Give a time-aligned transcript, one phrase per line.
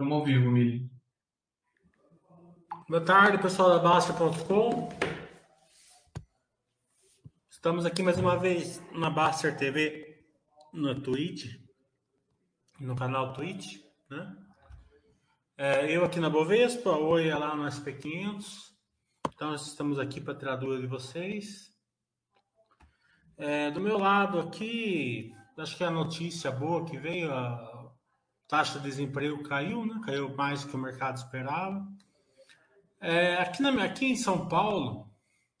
[0.00, 0.88] Estamos ao vivo, Mili.
[2.88, 4.88] Boa tarde, pessoal da Baster.com.
[7.50, 10.24] Estamos aqui mais uma vez na Baster TV,
[10.72, 11.52] no Twitch,
[12.78, 14.36] no canal Twitch, né?
[15.56, 18.44] É, eu aqui na Bovespa, oi lá no SP500.
[19.34, 21.74] Então, estamos aqui para tirar dúvida de vocês.
[23.36, 27.77] É, do meu lado aqui, acho que a notícia boa que veio, a
[28.48, 30.00] taxa de desemprego caiu, né?
[30.04, 31.86] Caiu mais do que o mercado esperava.
[33.00, 35.08] É, aqui, na, aqui em São Paulo,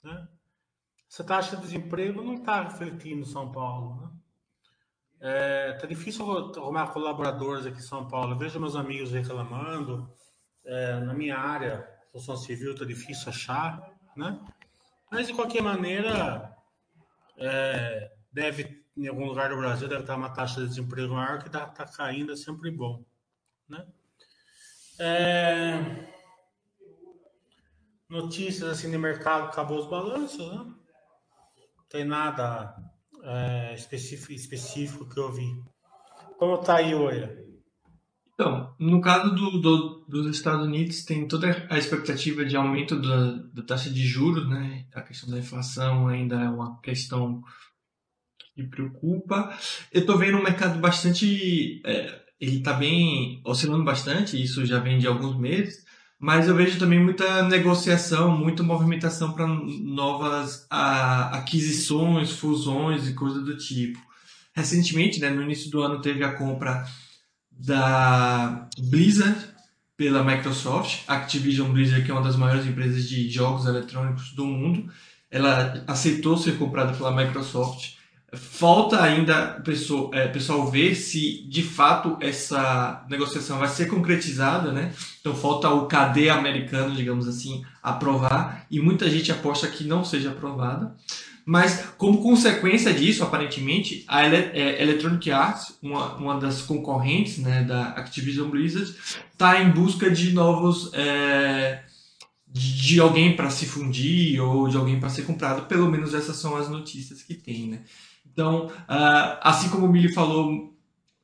[0.02, 0.26] né?
[1.10, 4.10] Essa taxa de desemprego não está refletindo em São Paulo, né?
[5.20, 6.24] É, tá difícil
[6.56, 8.32] arrumar colaboradores aqui em São Paulo.
[8.32, 10.08] Eu vejo meus amigos reclamando.
[10.64, 14.38] É, na minha área, construção civil, tá difícil achar, né?
[15.10, 16.54] Mas de qualquer maneira,
[17.36, 21.46] é, deve em algum lugar do Brasil deve estar uma taxa de desemprego maior que
[21.46, 23.04] está tá caindo, é sempre bom,
[23.68, 23.86] né?
[24.98, 26.08] É,
[28.08, 30.56] notícias assim de mercado, acabou os balanços, né?
[30.56, 32.74] Não tem nada
[33.22, 35.48] é, específico, específico que eu vi.
[36.36, 37.46] Como está aí, Oia?
[38.34, 43.32] Então, no caso do, do, dos Estados Unidos, tem toda a expectativa de aumento da,
[43.52, 44.86] da taxa de juros, né?
[44.94, 47.42] A questão da inflação ainda é uma questão
[48.58, 49.56] que preocupa.
[49.92, 51.80] Eu estou vendo um mercado bastante.
[51.84, 55.84] É, ele está bem oscilando bastante, isso já vem de alguns meses,
[56.20, 63.44] mas eu vejo também muita negociação, muita movimentação para novas a, aquisições, fusões e coisas
[63.44, 63.98] do tipo.
[64.52, 66.84] Recentemente, né, no início do ano, teve a compra
[67.50, 69.38] da Blizzard
[69.96, 74.88] pela Microsoft, Activision Blizzard, que é uma das maiores empresas de jogos eletrônicos do mundo.
[75.28, 77.97] Ela aceitou ser comprada pela Microsoft
[78.34, 84.92] Falta ainda pessoal, é, pessoal ver se de fato essa negociação vai ser concretizada, né?
[85.18, 90.30] Então falta o KD americano, digamos assim, aprovar e muita gente aposta que não seja
[90.30, 90.94] aprovada.
[91.46, 97.92] Mas como consequência disso, aparentemente, a é, Electronic Arts, uma, uma das concorrentes né, da
[97.92, 98.94] Activision Blizzard,
[99.32, 101.80] está em busca de novos é,
[102.46, 105.66] de alguém para se fundir ou de alguém para ser comprado.
[105.66, 107.80] Pelo menos essas são as notícias que tem, né?
[108.38, 110.72] Então, uh, assim como o Mili falou,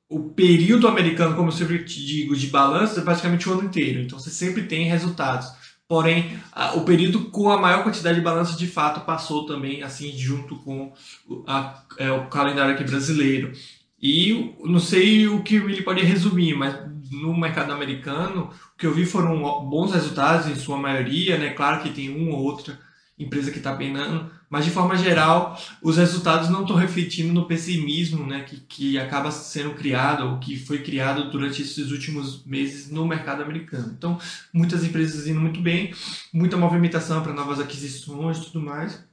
[0.09, 4.01] o período americano, como eu sempre digo, de balanço é praticamente o ano inteiro.
[4.01, 5.47] Então, você sempre tem resultados.
[5.87, 10.11] Porém, uh, o período com a maior quantidade de balanços de fato passou também, assim,
[10.11, 10.93] junto com
[11.47, 13.53] a, é, o calendário aqui brasileiro.
[14.03, 16.77] E não sei o que o Willi pode resumir, mas
[17.13, 21.51] no mercado americano, o que eu vi foram bons resultados em sua maioria, né?
[21.51, 22.77] Claro que tem uma ou outra
[23.17, 28.25] empresa que está penando, mas de forma geral, os resultados não estão refletindo no pessimismo
[28.25, 33.05] né, que, que acaba sendo criado, ou que foi criado durante esses últimos meses no
[33.05, 33.93] mercado americano.
[33.99, 34.17] Então,
[34.53, 35.93] muitas empresas indo muito bem,
[36.33, 39.05] muita movimentação para novas aquisições e tudo mais.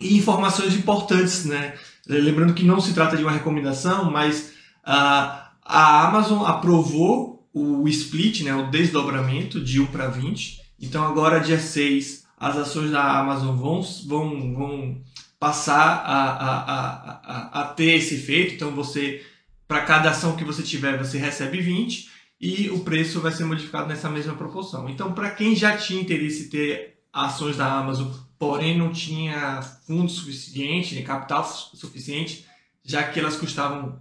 [0.00, 1.74] E informações importantes, né?
[2.08, 8.42] Lembrando que não se trata de uma recomendação, mas a, a Amazon aprovou o split,
[8.42, 10.60] né, o desdobramento de 1 para 20.
[10.80, 15.04] Então, agora, dia 6, as ações da Amazon vão, vão, vão
[15.38, 18.54] passar a, a, a, a, ter esse efeito.
[18.54, 19.22] Então, você,
[19.68, 22.08] para cada ação que você tiver, você recebe 20
[22.40, 24.88] e o preço vai ser modificado nessa mesma proporção.
[24.88, 28.08] Então, para quem já tinha interesse em ter ações da Amazon,
[28.38, 32.46] porém não tinha fundo suficiente, nem capital suficiente,
[32.82, 34.00] já que elas custavam,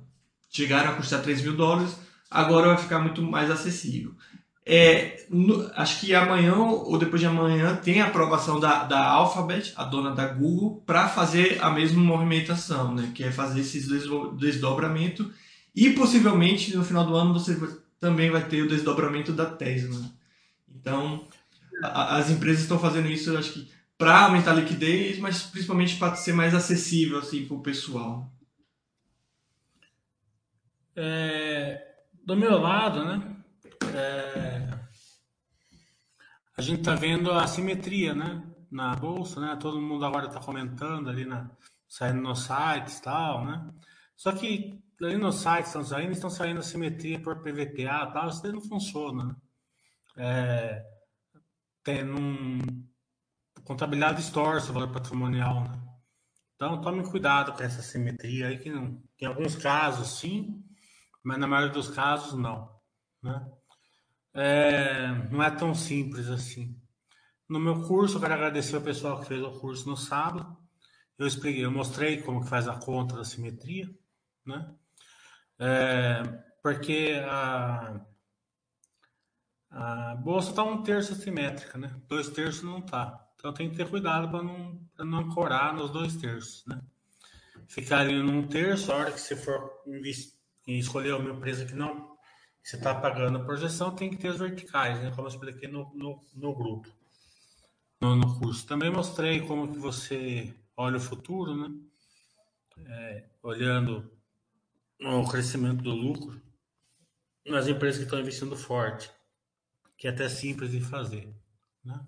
[0.50, 1.94] chegaram a custar 3 mil dólares,
[2.31, 4.16] agora vai ficar muito mais acessível.
[4.66, 9.74] É, no, acho que amanhã ou depois de amanhã tem a aprovação da, da Alphabet,
[9.75, 13.12] a dona da Google, para fazer a mesma movimentação, né?
[13.16, 13.81] que é fazer esse
[14.38, 15.31] desdobramento.
[15.75, 17.59] E possivelmente no final do ano você
[18.00, 20.02] também vai ter o desdobramento da Tesla.
[20.69, 21.28] Então,
[21.84, 26.16] a, as empresas estão fazendo isso, acho que para aumentar a liquidez, mas principalmente para
[26.16, 28.31] ser mais acessível assim, para o pessoal.
[30.96, 33.38] É, do meu lado, né?
[33.96, 34.70] É,
[36.58, 38.44] a gente está vendo a simetria, né?
[38.70, 39.58] Na bolsa, né?
[39.60, 41.50] Todo mundo agora está comentando ali na
[41.88, 43.74] saindo nos sites tal, né?
[44.16, 48.52] Só que ali nos sites estão saindo, estão saindo simetria por PVPA tal, isso daí
[48.52, 49.24] não funciona.
[49.26, 49.36] Né?
[50.18, 50.86] É,
[51.84, 52.60] tem um
[53.64, 55.81] contabilidade distorce o valor patrimonial, né?
[56.56, 60.62] Então tome cuidado com essa simetria aí que não, em alguns casos sim,
[61.24, 62.70] mas na maioria dos casos não,
[63.24, 63.50] né?
[64.34, 66.80] É, não é tão simples assim.
[67.48, 70.56] No meu curso, eu quero agradecer o pessoal que fez o curso no sábado.
[71.18, 73.90] Eu expliquei, eu mostrei como que faz a conta da simetria,
[74.46, 74.74] né?
[75.60, 76.24] É,
[76.62, 78.00] porque a,
[79.72, 81.96] A bolsa está um terço assimétrica, né?
[82.08, 83.28] Dois terços não está.
[83.36, 86.81] Então tem que ter cuidado para não, não ancorar nos dois terços, né?
[87.68, 89.72] Ficar ali num terço, a hora que você for
[90.68, 92.18] escolher uma empresa que não
[92.63, 95.11] você está pagando a projeção, tem que ter as verticais, né?
[95.11, 96.89] Como eu expliquei no, no, no grupo,
[98.01, 98.67] no, no, curso.
[98.67, 101.75] Também mostrei como que você olha o futuro, né?
[102.85, 104.11] É, olhando
[105.01, 106.41] o crescimento do lucro
[107.45, 109.11] nas empresas que estão investindo forte,
[109.97, 111.33] que é até simples de fazer,
[111.83, 112.00] né?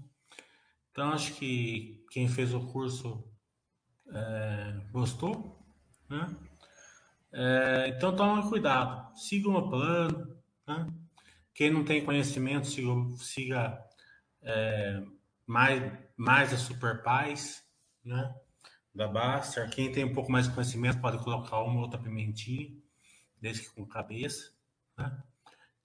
[0.91, 3.23] Então, acho que quem fez o curso
[4.13, 5.57] é, gostou,
[6.09, 6.35] né?
[7.33, 10.30] É, então, tome cuidado, siga o plano,
[10.77, 10.87] né?
[11.53, 13.85] Quem não tem conhecimento, siga, siga
[14.41, 15.03] é,
[15.45, 17.63] mais, mais a Super Paz,
[18.03, 18.33] né?
[18.93, 19.69] Da Baster.
[19.69, 22.71] Quem tem um pouco mais de conhecimento pode colocar uma ou outra pimentinha,
[23.39, 24.51] desde que com cabeça,
[24.97, 25.21] né?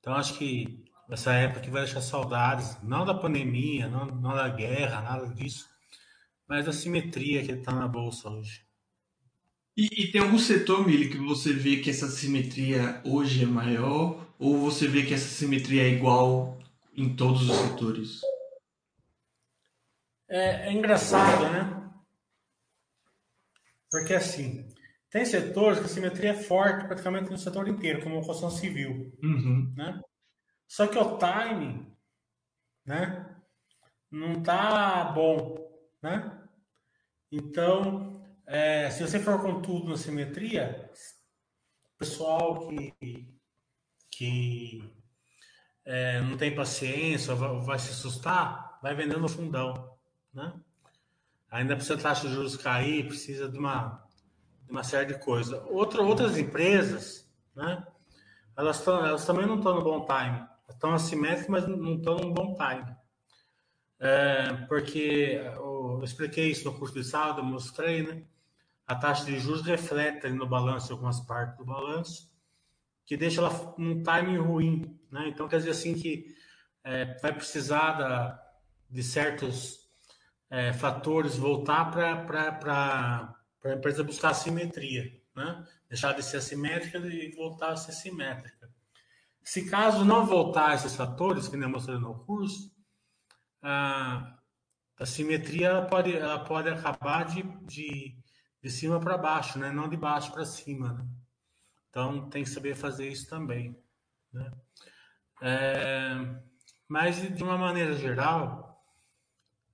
[0.00, 4.49] Então, acho que essa época que vai deixar saudades, não da pandemia, não, não da
[4.49, 5.69] guerra, nada disso,
[6.49, 8.65] mas da simetria que está na bolsa hoje.
[9.77, 14.25] E, e, tem algum setor, Mili, que você vê que essa simetria hoje é maior,
[14.38, 16.59] ou você vê que essa simetria é igual
[16.94, 18.21] em todos os setores?
[20.29, 21.91] É, é engraçado, né?
[23.91, 24.69] Porque assim,
[25.11, 29.17] tem setores que a simetria é forte praticamente no setor inteiro, como a construção civil,
[29.23, 29.73] uhum.
[29.77, 30.00] né?
[30.67, 31.94] Só que o timing,
[32.85, 33.37] né?
[34.11, 35.56] Não tá bom,
[36.03, 36.38] né?
[37.31, 40.91] Então, é, se você for com tudo na simetria,
[41.94, 43.36] o pessoal que,
[44.16, 44.82] que
[45.84, 49.96] é, não tem paciência, vai, vai, se assustar, vai vendendo no fundão,
[50.32, 50.52] né?
[51.50, 54.04] Ainda precisa taxa de juros cair, precisa de uma,
[54.64, 55.60] de uma série de coisas.
[55.70, 57.86] Outra, outras empresas, né?
[58.56, 62.32] Elas, tão, elas também não estão no bom time estão assimétricas, mas não estão num
[62.32, 62.96] bom time.
[63.98, 68.22] É, porque eu expliquei isso no curso de sábado, mostrei, né?
[68.86, 72.30] A taxa de juros reflete no balanço algumas partes do balanço,
[73.06, 75.29] que deixa ela num timing ruim, né?
[75.29, 76.26] Então quer dizer assim que
[76.85, 78.43] é, vai precisar da,
[78.91, 79.79] de certos
[80.50, 85.67] é, fatores voltar para a empresa buscar simetria, né?
[85.88, 88.69] Deixar de ser assimétrica e voltar a ser simétrica.
[89.43, 92.75] Se caso não voltar esses fatores, que nem eu mostrei no curso,
[93.62, 94.37] a,
[94.99, 98.17] a simetria ela pode, ela pode acabar de, de,
[98.61, 99.70] de cima para baixo, né?
[99.70, 100.94] não de baixo para cima.
[100.94, 101.06] Né?
[101.96, 103.75] Então tem que saber fazer isso também.
[104.31, 104.52] Né?
[105.40, 106.14] É,
[106.87, 108.84] mas de uma maneira geral,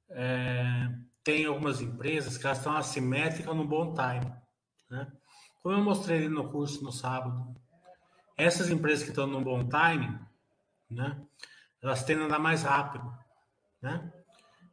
[0.08, 0.88] é,
[1.24, 4.32] tem algumas empresas que elas estão assimétricas no bom time.
[4.88, 5.12] Né?
[5.64, 7.56] Como eu mostrei no curso no sábado,
[8.36, 10.16] essas empresas que estão no bom time,
[10.88, 11.20] né,
[11.82, 13.12] elas tendem a andar mais rápido,
[13.80, 14.12] né?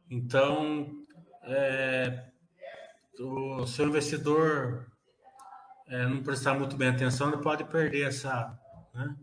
[0.08, 1.04] Então,
[1.42, 2.30] é,
[3.18, 4.89] o seu investidor
[5.90, 8.56] é, não prestar muito bem atenção, ele pode perder essa,
[8.94, 9.14] né,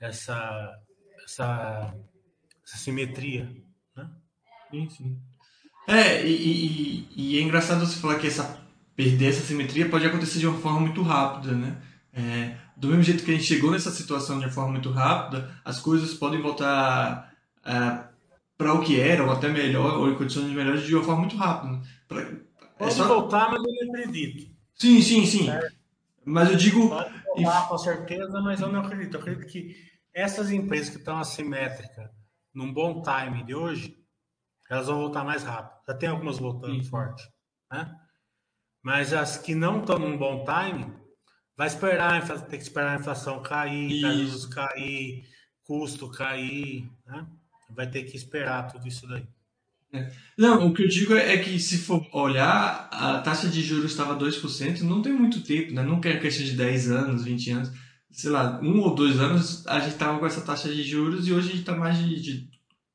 [0.00, 0.78] essa,
[1.24, 1.94] essa,
[2.64, 3.52] essa simetria,
[3.96, 4.08] né?
[4.70, 5.18] Sim, sim.
[5.88, 8.60] É, e, e, e, é engraçado você falar que essa
[8.94, 11.82] perder essa simetria pode acontecer de uma forma muito rápida, né?
[12.12, 15.80] É, do mesmo jeito que a gente chegou nessa situação de forma muito rápida, as
[15.80, 17.32] coisas podem voltar
[17.64, 18.04] é,
[18.56, 21.36] para o que era, ou até melhor, ou em condições melhores, de uma forma muito
[21.36, 21.80] rápida.
[22.06, 22.36] Pra, é
[22.78, 23.08] Pode é só...
[23.08, 24.50] voltar, mas eu não acredito.
[24.74, 25.50] Sim, sim, sim.
[25.50, 25.79] É.
[26.24, 26.88] Mas eu digo.
[26.88, 29.14] Pode com certeza, mas eu não acredito.
[29.14, 29.76] Eu acredito que
[30.12, 32.10] essas empresas que estão assimétricas,
[32.52, 33.96] num bom time de hoje,
[34.68, 35.80] elas vão voltar mais rápido.
[35.86, 36.88] Já tem algumas voltando sim.
[36.88, 37.22] forte.
[37.70, 37.94] Né?
[38.82, 41.00] Mas as que não estão num bom time,
[41.60, 45.28] Vai esperar, tem que esperar a inflação cair, juros cair,
[45.62, 47.26] custo cair, né?
[47.68, 49.28] Vai ter que esperar tudo isso daí.
[49.92, 50.10] É.
[50.38, 54.16] Não, o que eu digo é que se for olhar, a taxa de juros estava
[54.16, 55.82] 2%, não tem muito tempo, né?
[55.82, 57.72] Não quer questão de 10 anos, 20 anos.
[58.10, 61.32] Sei lá, um ou dois anos a gente estava com essa taxa de juros e
[61.32, 62.48] hoje a gente está mais de, de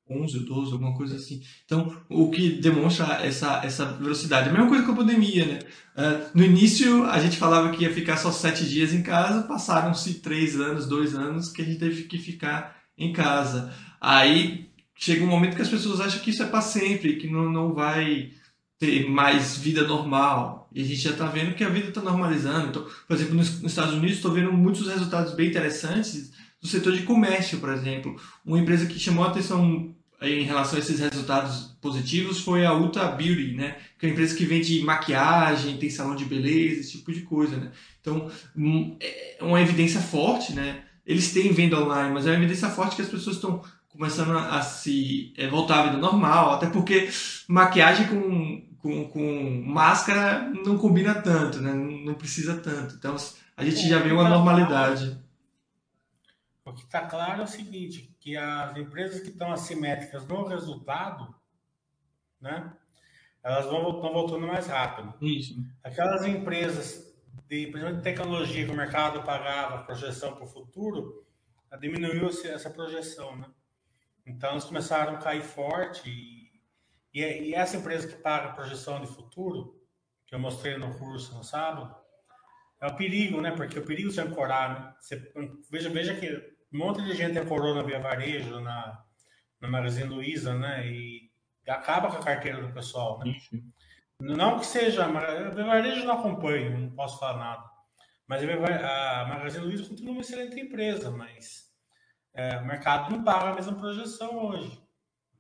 [0.10, 1.42] 11 ou 12, alguma coisa assim.
[1.66, 4.50] Então, o que demonstra essa, essa velocidade.
[4.50, 5.60] A mesma coisa com a pandemia, né?
[5.98, 10.16] Uh, no início, a gente falava que ia ficar só sete dias em casa, passaram-se
[10.16, 13.74] três anos, dois anos que a gente teve que ficar em casa.
[14.00, 17.50] Aí chega um momento que as pessoas acham que isso é para sempre, que não,
[17.50, 18.32] não vai
[18.80, 20.70] ter mais vida normal.
[20.74, 22.70] E a gente já está vendo que a vida está normalizando.
[22.70, 27.04] Então, por exemplo, nos, Estados Unidos, estou vendo muitos resultados bem interessantes do setor de
[27.04, 28.20] comércio, por exemplo.
[28.46, 33.06] Uma empresa que chamou a atenção em relação a esses resultados positivos foi a Ulta
[33.08, 33.78] Beauty, né?
[34.00, 37.58] Que é uma empresa que vende maquiagem, tem salão de beleza, esse tipo de coisa,
[37.58, 37.72] né?
[38.02, 40.84] Então, hum, é uma evidência forte, né?
[41.06, 43.62] Eles têm venda online, mas é uma evidência forte que as pessoas estão
[43.96, 47.10] começando a, se é, voltar à vida normal, até porque
[47.48, 51.74] maquiagem com, com, com máscara não combina tanto, né?
[51.74, 52.96] Não precisa tanto.
[52.96, 53.16] Então
[53.56, 55.18] a gente já vê uma normalidade.
[56.64, 61.34] O que está claro é o seguinte, que as empresas que estão assimétricas no resultado,
[62.42, 62.72] né?
[63.44, 65.14] Elas vão estão voltando mais rápido.
[65.22, 65.56] Isso.
[65.84, 67.16] Aquelas empresas
[67.48, 71.24] de, de tecnologia que o mercado pagava projeção para o futuro,
[71.80, 73.46] diminuiu essa projeção, né?
[74.26, 76.10] Então, eles começaram a cair forte.
[76.10, 76.62] E,
[77.14, 79.80] e, e essa empresa que paga projeção de futuro,
[80.26, 81.96] que eu mostrei no curso no sábado,
[82.82, 83.52] é o perigo, né?
[83.52, 84.96] Porque o perigo de ancorar, né?
[85.00, 85.32] Você,
[85.70, 89.04] veja, veja que um monte de gente ancorou na Via Varejo, na,
[89.62, 90.88] na Magazine Luiza, né?
[90.88, 91.32] E
[91.68, 93.36] acaba com a carteira do pessoal, né?
[94.20, 95.06] Não que seja...
[95.06, 97.76] A Via Varejo não acompanha, não posso falar nada.
[98.28, 101.65] Mas a Magazine Luiza continua uma excelente empresa, mas
[102.36, 104.78] é, o mercado não paga a mesma projeção hoje,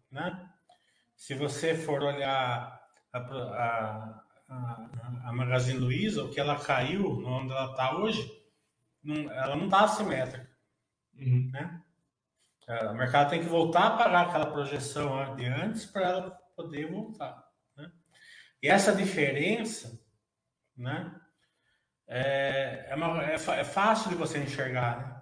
[0.09, 0.49] né?
[1.13, 7.51] Se você for olhar a, a, a, a Magazine Luiza, o que ela caiu, onde
[7.51, 8.31] ela está hoje,
[9.03, 10.49] não, ela não está assimétrica,
[11.15, 11.49] uhum.
[11.51, 11.81] né?
[12.67, 16.89] É, o mercado tem que voltar a pagar aquela projeção de antes para ela poder
[16.89, 17.91] voltar, né?
[18.63, 20.01] E essa diferença,
[20.75, 21.13] né?
[22.07, 25.14] É, é, uma, é, é fácil de você enxergar, né?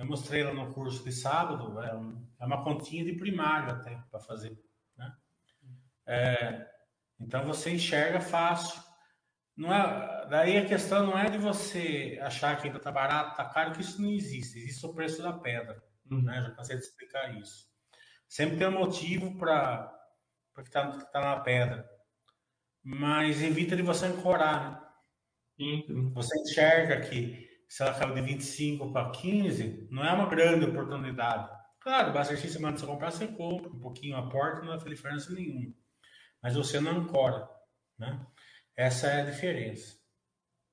[0.00, 1.90] Eu mostrei lá no curso de sábado, é,
[2.40, 4.58] é uma continha de primário até para fazer.
[4.96, 5.14] Né?
[6.06, 6.66] É,
[7.20, 8.82] então você enxerga fácil.
[9.54, 13.72] Não é, daí a questão não é de você achar que está barato, está caro,
[13.72, 14.58] que isso não existe.
[14.60, 15.84] Existe o preço da pedra.
[16.10, 16.22] Uhum.
[16.22, 16.40] Né?
[16.40, 17.68] Já cansei de explicar isso.
[18.26, 19.94] Sempre tem um motivo para
[20.54, 21.86] que está tá na pedra.
[22.82, 24.80] Mas evita de você ancorar.
[25.58, 25.84] Né?
[25.90, 26.10] Uhum.
[26.14, 31.48] Você enxerga que se ela caiu de 25 para 15, não é uma grande oportunidade.
[31.78, 35.32] Claro, basta semana de você comprar, você compra um pouquinho a porta, não vai diferença
[35.32, 35.72] nenhuma.
[36.42, 37.48] Mas você não ancora,
[37.96, 38.26] né?
[38.76, 39.94] Essa é a diferença.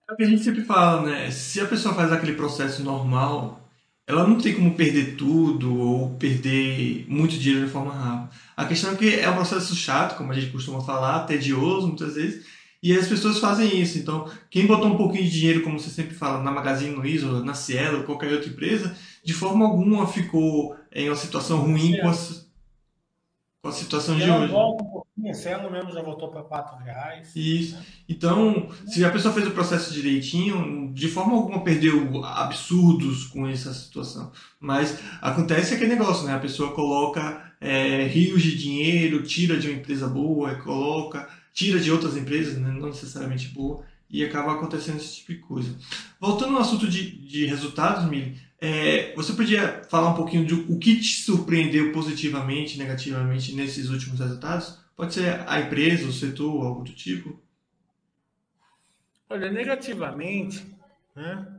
[0.09, 1.29] É o que a gente sempre fala, né?
[1.29, 3.69] Se a pessoa faz aquele processo normal,
[4.07, 8.35] ela não tem como perder tudo ou perder muito dinheiro de forma rápida.
[8.55, 12.15] A questão é que é um processo chato, como a gente costuma falar, tedioso muitas
[12.15, 12.43] vezes,
[12.81, 13.97] e as pessoas fazem isso.
[13.97, 17.53] Então, quem botou um pouquinho de dinheiro, como você sempre fala, na Magazine Luiza, na
[17.53, 22.13] Cielo, ou qualquer outra empresa, de forma alguma ficou em uma situação ruim com a,
[23.61, 24.51] com a situação e de hoje.
[24.51, 27.35] Volta um pouquinho, a Cielo mesmo já voltou para 4 reais.
[27.35, 27.77] Isso.
[28.07, 33.73] Então, se a pessoa fez o processo direitinho, de forma alguma perdeu absurdos com essa
[33.73, 34.31] situação.
[34.59, 36.35] Mas acontece aquele negócio, né?
[36.35, 41.27] A pessoa coloca é, rios de dinheiro, tira de uma empresa boa, coloca
[41.57, 45.75] tira de outras empresas, né, não necessariamente boa, e acaba acontecendo esse tipo de coisa.
[46.19, 50.77] Voltando ao assunto de, de resultados, Mili, é, você podia falar um pouquinho de o
[50.77, 54.77] que te surpreendeu positivamente, negativamente nesses últimos resultados?
[54.95, 57.41] Pode ser a empresa, o setor, algo do tipo?
[59.27, 60.63] Olha, negativamente,
[61.15, 61.55] né?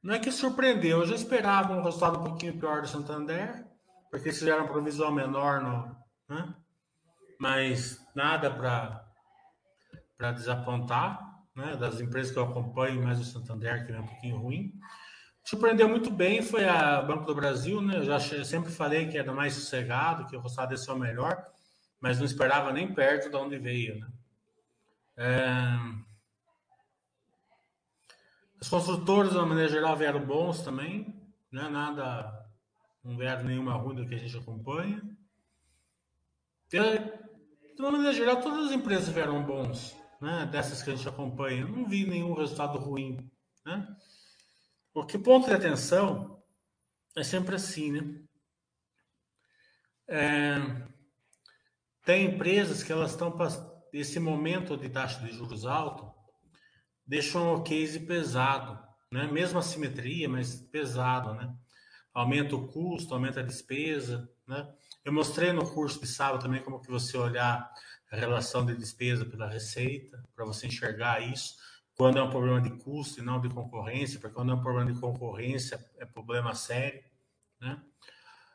[0.00, 3.66] Não é que surpreendeu, eu já esperava um resultado um pouquinho pior do Santander,
[4.08, 5.96] porque eles fizeram um provisão menor no,
[6.32, 6.54] né?
[7.40, 11.74] Mas nada para desapontar, né?
[11.74, 14.74] Das empresas que eu acompanho, mais o Santander, que é um pouquinho ruim.
[15.42, 17.96] Surpreendeu muito bem foi a Banco do Brasil, né?
[17.96, 21.42] Eu já sempre falei que era mais sossegado, que o resultado ia ser o melhor,
[21.98, 24.08] mas não esperava nem perto de onde veio, né?
[25.16, 26.10] É...
[28.60, 31.18] Os construtores, de uma maneira geral, vieram bons também,
[31.50, 31.70] né?
[31.70, 32.46] Nada,
[33.02, 35.00] não vieram nenhuma ruim do que a gente acompanha.
[37.80, 40.46] De uma maneira geral, todas as empresas vieram bons, né?
[40.52, 41.66] Dessas que a gente acompanha.
[41.66, 43.16] Não vi nenhum resultado ruim,
[43.64, 43.96] né?
[44.92, 46.42] Porque ponto de atenção
[47.16, 48.22] é sempre assim, né?
[50.06, 50.56] É,
[52.04, 53.34] tem empresas que elas estão
[53.94, 56.12] esse momento de taxa de juros alto
[57.06, 58.78] deixam o case pesado,
[59.10, 59.26] né?
[59.26, 61.56] Mesmo a simetria, mas pesado, né?
[62.12, 64.70] Aumenta o custo, aumenta a despesa, né?
[65.04, 67.72] Eu mostrei no curso de sábado também como que você olhar
[68.10, 71.56] a relação de despesa pela receita, para você enxergar isso,
[71.94, 74.92] quando é um problema de custo e não de concorrência, porque quando é um problema
[74.92, 77.02] de concorrência é problema sério,
[77.60, 77.80] né?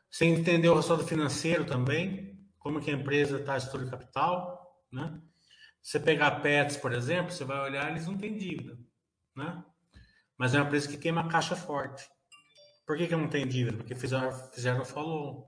[0.09, 5.21] Você entender o resultado financeiro também, como que a empresa está estrutura capital, né?
[5.81, 8.77] Você pegar Pets, por exemplo, você vai olhar, eles não têm dívida,
[9.35, 9.63] né?
[10.37, 12.09] Mas é uma empresa que queima caixa forte.
[12.85, 13.77] Por que, que não tem dívida?
[13.77, 15.47] Porque fizeram, fizeram follow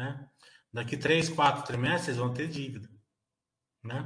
[0.00, 0.26] né?
[0.72, 2.88] Daqui três, quatro trimestres vão ter dívida,
[3.84, 3.98] né?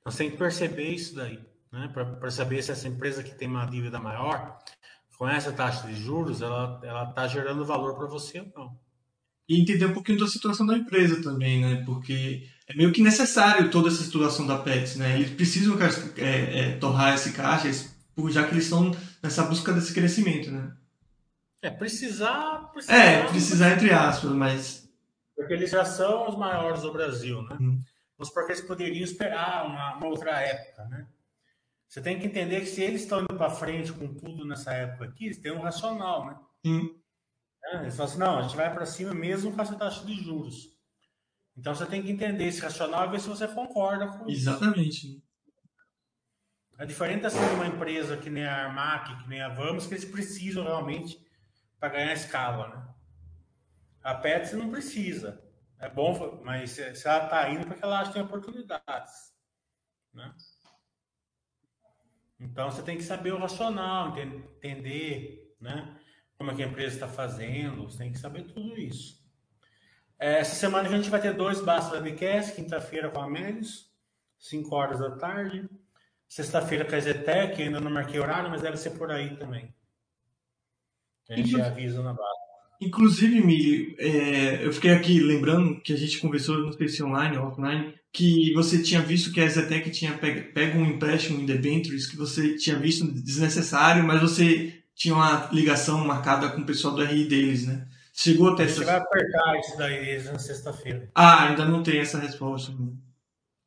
[0.00, 1.38] Então você tem que perceber isso daí,
[1.72, 1.88] né?
[1.88, 4.58] Para saber se essa empresa que tem uma dívida maior,
[5.16, 8.80] com essa taxa de juros, ela ela está gerando valor para você ou não.
[9.48, 11.82] e entender um pouquinho da situação da empresa também, né?
[11.84, 15.16] Porque é meio que necessário toda essa situação da Pets, né?
[15.16, 15.76] Eles precisam
[16.16, 17.68] é, é, torrar esse caixa,
[18.30, 18.92] já que eles estão
[19.22, 20.72] nessa busca desse crescimento, né?
[21.62, 22.96] É, precisar, precisar...
[22.96, 24.89] É, precisar entre aspas, mas...
[25.40, 27.56] Porque eles já são os maiores do Brasil, né?
[27.58, 27.82] Hum.
[28.18, 31.06] Mas porque eles poderiam esperar uma, uma outra época, né?
[31.88, 35.06] Você tem que entender que se eles estão indo para frente com tudo nessa época
[35.06, 36.38] aqui, eles têm um racional, né?
[37.64, 40.14] É, eles falam assim, não, a gente vai para cima mesmo com essa taxa de
[40.14, 40.68] juros.
[41.56, 44.50] Então você tem que entender esse racional e ver se você concorda com isso.
[44.50, 45.24] Exatamente.
[46.78, 49.94] É diferente assim de uma empresa que nem a Armac, que nem a Vamos, que
[49.94, 51.18] eles precisam realmente
[51.78, 52.94] para ganhar escala, né?
[54.02, 55.42] A Pets não precisa.
[55.78, 59.34] É bom, mas se ela está indo porque ela acha que tem oportunidades,
[60.12, 60.34] né?
[62.38, 65.98] Então você tem que saber o racional, entender, né?
[66.36, 69.20] Como é que a empresa está fazendo, você tem que saber tudo isso.
[70.18, 73.90] É, essa semana a gente vai ter dois Basta Webcast, quinta-feira com a Médios,
[74.38, 75.68] 5 horas da tarde.
[76.28, 79.74] Sexta-feira com a Zetec, ainda não marquei horário, mas deve ser por aí também.
[81.28, 82.39] A gente avisa na base.
[82.80, 87.36] Inclusive, Mili, é, eu fiquei aqui lembrando que a gente conversou, não sei se online
[87.36, 91.46] ou offline, que você tinha visto que a Zetec tinha pego, pego um empréstimo em
[91.46, 96.94] debentures que você tinha visto desnecessário, mas você tinha uma ligação marcada com o pessoal
[96.94, 97.86] do RI deles, né?
[98.12, 101.10] Chegou até Você vai apertar isso daí na sexta-feira.
[101.14, 102.72] Ah, ainda não tem essa resposta.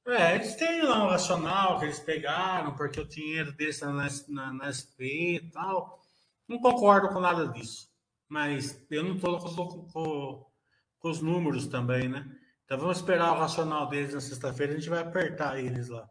[0.05, 4.07] É, eles têm lá um racional que eles pegaram, porque o dinheiro deles está na,
[4.27, 6.01] na, na SP e tal.
[6.47, 7.92] Não concordo com nada disso.
[8.33, 10.51] Mas eu não estou com, com,
[10.97, 12.25] com os números também, né?
[12.65, 14.73] Então vamos esperar o racional deles na sexta-feira.
[14.73, 16.09] A gente vai apertar eles lá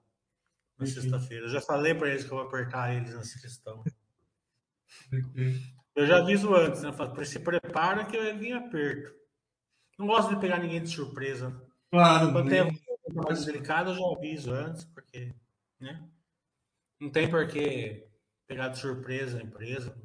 [0.79, 1.47] na sexta-feira.
[1.47, 3.83] Eu já falei para eles que eu vou apertar eles nessa questão.
[5.97, 6.93] Eu já aviso antes, né?
[6.93, 9.13] Falo, se prepara que eu vim aperto.
[9.99, 11.61] Não gosto de pegar ninguém de surpresa.
[11.91, 12.31] Claro.
[12.31, 15.35] Quando tem coisa mais delicada, eu já aviso antes, porque,
[15.81, 16.09] né?
[17.01, 18.07] Não tem por que
[18.47, 20.01] pegar de surpresa a empresa.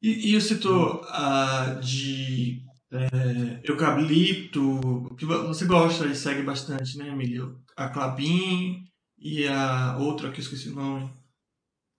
[0.00, 7.08] E, e eu citou uh, de é, eucalipto, que você gosta e segue bastante, né,
[7.08, 7.60] Emílio?
[7.76, 8.84] A Clabin
[9.18, 11.12] e a outra que eu esqueci o nome.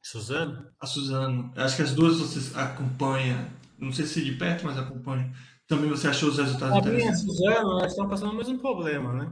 [0.02, 0.66] Suzano?
[0.80, 1.52] A Suzano.
[1.56, 5.32] Acho que as duas você acompanha, não sei se de perto, mas acompanha.
[5.68, 7.22] Também você achou os resultados a interessantes?
[7.22, 9.32] A Suzano, elas estão passando o mesmo problema, né?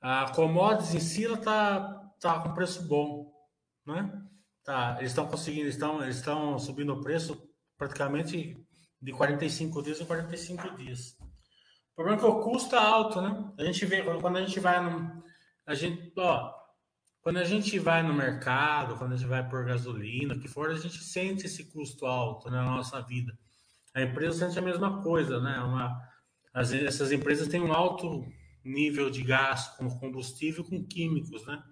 [0.00, 3.32] A commodities em si, ela tá, tá com preço bom,
[3.86, 4.12] né?
[4.62, 7.45] Tá, eles estão conseguindo, estão, eles estão subindo o preço
[7.76, 8.56] praticamente
[9.00, 11.16] de 45 dias a 45 dias.
[11.92, 13.52] O problema é que o custo é alto, né?
[13.58, 15.22] A gente vê, quando a gente vai no.
[15.66, 16.52] A gente, ó,
[17.22, 20.70] quando a gente vai no mercado, quando a gente vai por gasolina, o que for,
[20.70, 23.36] a gente sente esse custo alto né, na nossa vida.
[23.94, 25.58] A empresa sente a mesma coisa, né?
[25.58, 25.98] Uma,
[26.52, 28.24] as, essas empresas têm um alto
[28.64, 31.62] nível de gasto com combustível com químicos, né?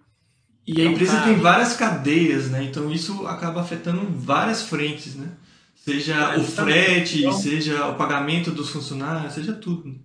[0.65, 1.23] E a então, empresa tá...
[1.25, 2.63] tem várias cadeias, né?
[2.63, 5.37] Então isso acaba afetando várias frentes, né?
[5.85, 10.03] Seja é, o frete, então, seja o pagamento dos funcionários, seja tudo.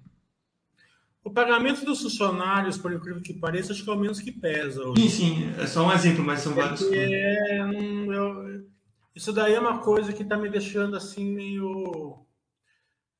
[1.24, 4.86] O pagamento dos funcionários, por incrível que pareça, acho que é o menos que pesa.
[4.86, 5.08] Hoje.
[5.08, 6.82] Sim, sim, é só um exemplo, mas são vários.
[6.82, 8.68] É, eu,
[9.14, 12.26] isso daí é uma coisa que está me deixando assim meio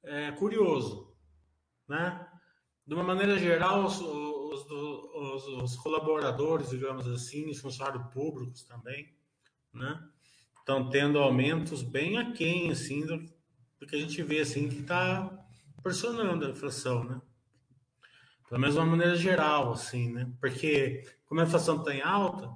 [0.03, 1.11] é, curioso,
[1.89, 2.27] né?
[2.87, 9.15] De uma maneira geral, os, os, os, os colaboradores, digamos assim, os funcionários públicos também,
[9.73, 9.99] né?
[10.71, 13.19] Estão tendo aumentos bem aquém, assim, do,
[13.81, 15.29] do que a gente vê, assim, que está
[15.83, 17.21] pressionando a inflação, né?
[18.49, 20.31] Pelo menos de uma maneira geral, assim, né?
[20.41, 22.49] Porque como a inflação está em alta,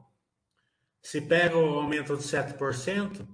[1.02, 3.26] se pega o aumento de 7%,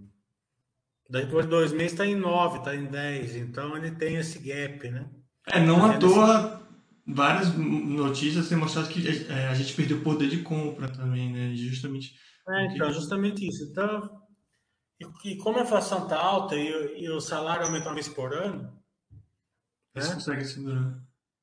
[1.09, 3.37] depois de dois meses está em 9%, está em 10%.
[3.37, 5.09] Então ele tem esse gap, né?
[5.47, 6.63] É, não à toa,
[7.07, 11.55] várias notícias têm mostrado que é, a gente perdeu poder de compra também, né?
[11.55, 12.15] Justamente.
[12.49, 13.65] É, então, justamente isso.
[13.71, 14.20] Então,
[15.01, 18.35] e, e como a inflação está alta e, e, o salário aumenta uma vez por
[18.35, 18.79] ano.
[19.95, 20.03] Né?
[20.45, 21.03] Segurar.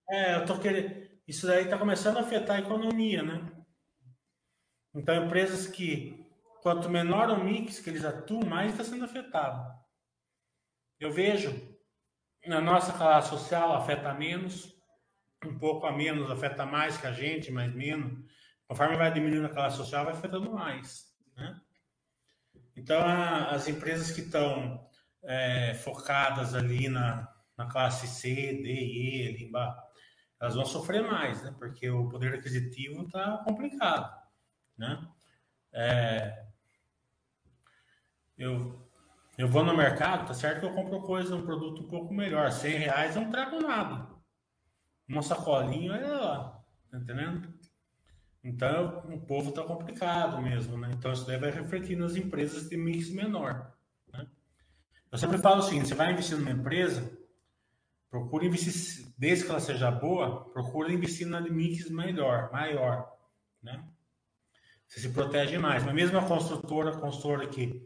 [0.09, 1.07] É, eu tô querendo.
[1.27, 3.51] Isso daí está começando a afetar a economia, né?
[4.95, 6.25] Então, empresas que,
[6.61, 9.75] quanto menor o mix que eles atuam, mais está sendo afetado.
[10.99, 11.53] Eu vejo
[12.45, 14.73] na nossa classe social afeta menos,
[15.45, 18.25] um pouco a menos afeta mais que a gente, mas menos.
[18.67, 21.59] Conforme vai diminuindo a classe social, vai afetando mais, né?
[22.77, 24.87] Então, a, as empresas que estão
[25.23, 29.81] é, focadas ali na, na classe C, D e E, ali embaixo,
[30.39, 31.55] elas vão sofrer mais, né?
[31.57, 34.15] Porque o poder aquisitivo está complicado,
[34.77, 35.07] né?
[35.73, 36.45] É,
[38.37, 38.87] eu,
[39.37, 42.51] Eu vou no mercado, tá certo que eu compro coisa, um produto um pouco melhor.
[42.51, 44.09] 100 reais eu não trago nada.
[45.07, 46.63] Uma sacolinha, olha lá.
[46.91, 47.56] Tá entendendo?
[48.47, 50.89] Então, o povo tá complicado mesmo, né?
[50.93, 53.73] Então, isso daí vai refletir nas empresas de mix menor.
[54.13, 54.25] Né?
[55.11, 57.11] Eu sempre falo o seguinte: você vai investir numa empresa,
[58.09, 63.11] procura investir, desde que ela seja boa, procura investir na mix melhor, maior,
[63.61, 63.85] né?
[64.87, 65.83] Você se protege mais.
[65.83, 67.85] Mas mesmo a construtora, a construtora que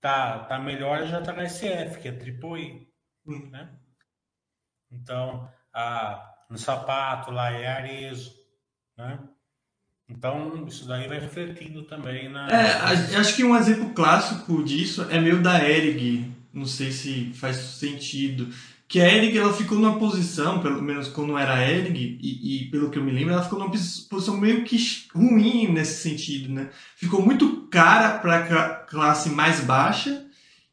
[0.00, 2.88] tá, tá melhor, já tá na SF, que é AAA,
[3.24, 3.50] hum.
[3.50, 3.78] né?
[4.90, 8.34] Então, a, no sapato lá é Arezo,
[8.96, 9.28] né?
[10.16, 12.46] Então, isso daí vai refletindo também na.
[12.48, 16.30] É, acho que um exemplo clássico disso é meio da Erig.
[16.52, 18.48] Não sei se faz sentido.
[18.86, 22.70] Que a Erig ela ficou numa posição, pelo menos quando era a Erig, e, e,
[22.70, 24.76] pelo que eu me lembro, ela ficou numa posição meio que
[25.14, 26.68] ruim nesse sentido, né?
[26.94, 30.26] Ficou muito cara para a classe mais baixa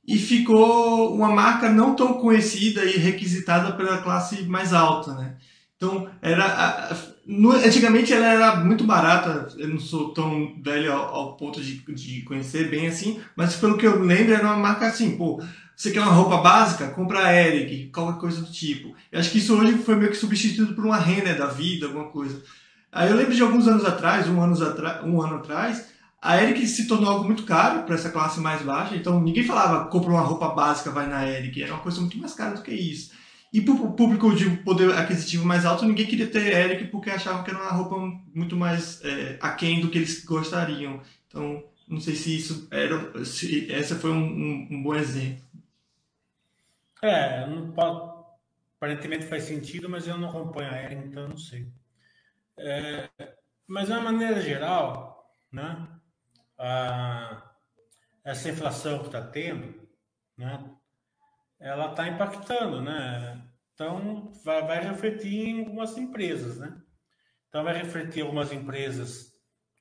[0.06, 5.38] e ficou uma marca não tão conhecida e requisitada pela classe mais alta, né?
[5.78, 6.93] Então, era
[7.29, 11.75] no, antigamente ela era muito barata, eu não sou tão velho ao, ao, ponto de,
[11.93, 15.39] de conhecer bem assim, mas pelo que eu lembro era uma marca assim, pô,
[15.75, 16.87] você quer uma roupa básica?
[16.89, 18.95] Compra a Eric, qualquer coisa do tipo.
[19.11, 22.05] Eu acho que isso hoje foi meio que substituído por uma Renner da vida, alguma
[22.05, 22.41] coisa.
[22.91, 25.85] Aí eu lembro de alguns anos atrás, um ano, atra um ano atrás,
[26.19, 29.85] a Eric se tornou algo muito caro para essa classe mais baixa, então ninguém falava
[29.85, 32.73] compra uma roupa básica, vai na Eric, era uma coisa muito mais cara do que
[32.73, 33.11] isso.
[33.51, 37.43] E para o público de poder aquisitivo mais alto, ninguém queria ter Eric porque achavam
[37.43, 37.97] que era uma roupa
[38.33, 41.01] muito mais é, aquém do que eles gostariam.
[41.27, 43.25] Então, não sei se isso era.
[43.25, 45.43] Se essa foi um, um, um bom exemplo.
[47.01, 47.73] É, não
[48.79, 51.67] aparentemente faz sentido, mas eu não acompanho a Eric, então não sei.
[52.57, 53.09] É,
[53.67, 55.88] mas, de uma maneira geral, né,
[56.57, 57.51] a,
[58.23, 59.88] essa inflação que está tendo,
[60.38, 60.63] né,
[61.59, 63.38] ela está impactando, né?
[63.79, 66.77] Então, vai, vai, refletir em algumas empresas, né?
[67.47, 69.31] Então, vai refletir algumas empresas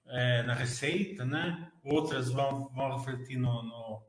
[0.06, 1.72] é, na receita, né?
[1.82, 4.06] Outras vão, vão refletir no, no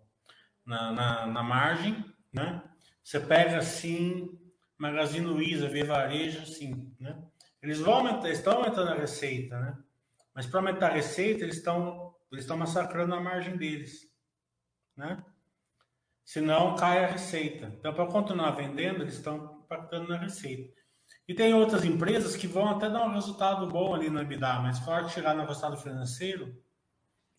[0.63, 2.61] na, na, na, margem, né?
[3.03, 4.29] Você pega, assim,
[4.77, 7.19] Magazine Luiza, Via Varejo, assim, né?
[7.59, 9.75] Eles vão aumentar, estão aumentando a receita, né?
[10.35, 14.07] Mas para aumentar a receita, eles estão eles estão massacrando a margem deles,
[14.95, 15.25] né?
[16.23, 17.73] senão cai a receita.
[17.79, 20.73] Então, para continuar vendendo, eles estão impactando na receita.
[21.27, 24.79] E tem outras empresas que vão até dar um resultado bom ali no EBITDA, mas
[24.79, 26.51] claro que chegar no resultado financeiro,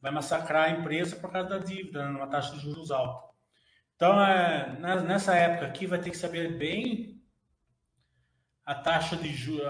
[0.00, 3.30] vai massacrar a empresa por causa da dívida, né, numa taxa de juros alta.
[3.96, 7.20] Então, é, nessa época aqui, vai ter que saber bem
[8.64, 9.68] a taxa de juros.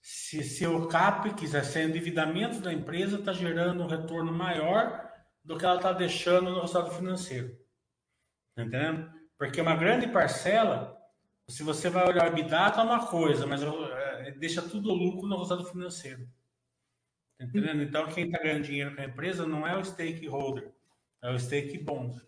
[0.00, 5.10] Se, se o CAP quiser ser endividamento da empresa, está gerando um retorno maior
[5.44, 7.56] do que ela está deixando no resultado financeiro.
[8.54, 9.10] Tá entendendo?
[9.38, 10.96] Porque uma grande parcela,
[11.48, 15.36] se você vai olhar o EBITDA, tá uma coisa, mas é, deixa tudo lucro no
[15.36, 16.28] resultado financeiro.
[17.38, 17.82] Tá entendendo?
[17.82, 20.70] Então, quem está ganhando dinheiro com a empresa não é o stakeholder,
[21.22, 22.20] é o stake bond.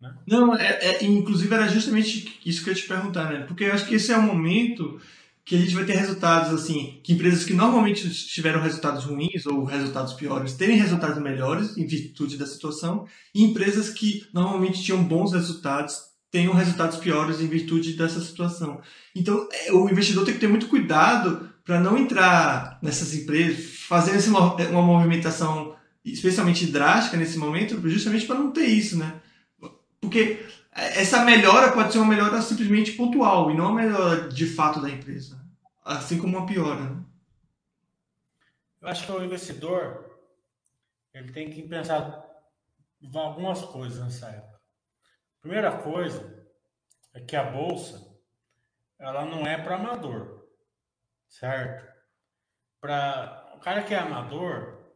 [0.00, 0.14] Né?
[0.26, 3.46] Não, é, é, inclusive era justamente isso que eu ia te perguntar, né?
[3.46, 5.00] Porque eu acho que esse é o momento
[5.44, 9.64] que a gente vai ter resultados assim, que empresas que normalmente tiveram resultados ruins ou
[9.64, 15.32] resultados piores terem resultados melhores em virtude da situação, e empresas que normalmente tinham bons
[15.32, 18.82] resultados tenham resultados piores em virtude dessa situação.
[19.14, 24.12] Então, é, o investidor tem que ter muito cuidado para não entrar nessas empresas, fazer
[24.28, 29.18] uma movimentação especialmente drástica nesse momento, justamente para não ter isso, né?
[29.98, 34.78] Porque essa melhora pode ser uma melhora simplesmente pontual e não uma melhora de fato
[34.78, 35.42] da empresa,
[35.82, 36.80] assim como uma piora.
[36.82, 37.02] Né?
[38.82, 40.04] Eu acho que o investidor
[41.14, 42.22] ele tem que pensar
[43.14, 44.45] algumas coisas nessa época.
[45.46, 46.44] Primeira coisa
[47.14, 48.20] é que a bolsa
[48.98, 50.44] ela não é para amador,
[51.28, 51.86] certo?
[52.80, 54.92] Para o cara que é amador,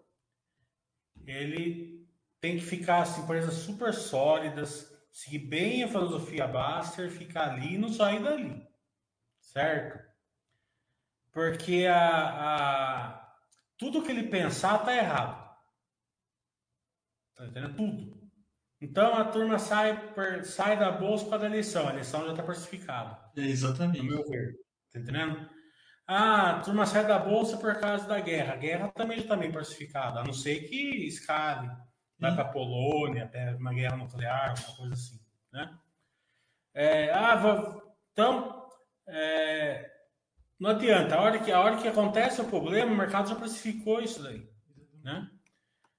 [1.24, 2.04] ele
[2.40, 7.78] tem que ficar assim, empresas super sólidas, seguir bem a filosofia Baster, ficar ali e
[7.78, 8.68] não sair dali,
[9.38, 10.04] certo?
[11.30, 13.36] Porque a, a,
[13.78, 15.48] tudo que ele pensar tá errado.
[17.36, 17.76] Tá entendendo?
[17.76, 18.19] Tudo.
[18.81, 19.99] Então a turma sai,
[20.45, 21.87] sai da bolsa para a eleição.
[21.87, 23.19] A eleição já está pacificada.
[23.37, 23.99] É exatamente.
[23.99, 24.55] No meu ver.
[24.93, 25.49] Tá entendendo?
[26.07, 28.55] Ah, a turma sai da bolsa por causa da guerra.
[28.55, 31.71] A guerra também já está bem pacificada, a não ser que escale
[32.21, 35.19] vai para a Polônia, até uma guerra nuclear, uma coisa assim,
[35.53, 35.79] né?
[36.75, 37.40] É, ah,
[38.12, 38.69] então,
[39.09, 39.90] é,
[40.59, 41.16] não adianta.
[41.16, 44.47] A hora, que, a hora que acontece o problema, o mercado já precificou isso daí,
[45.03, 45.29] né?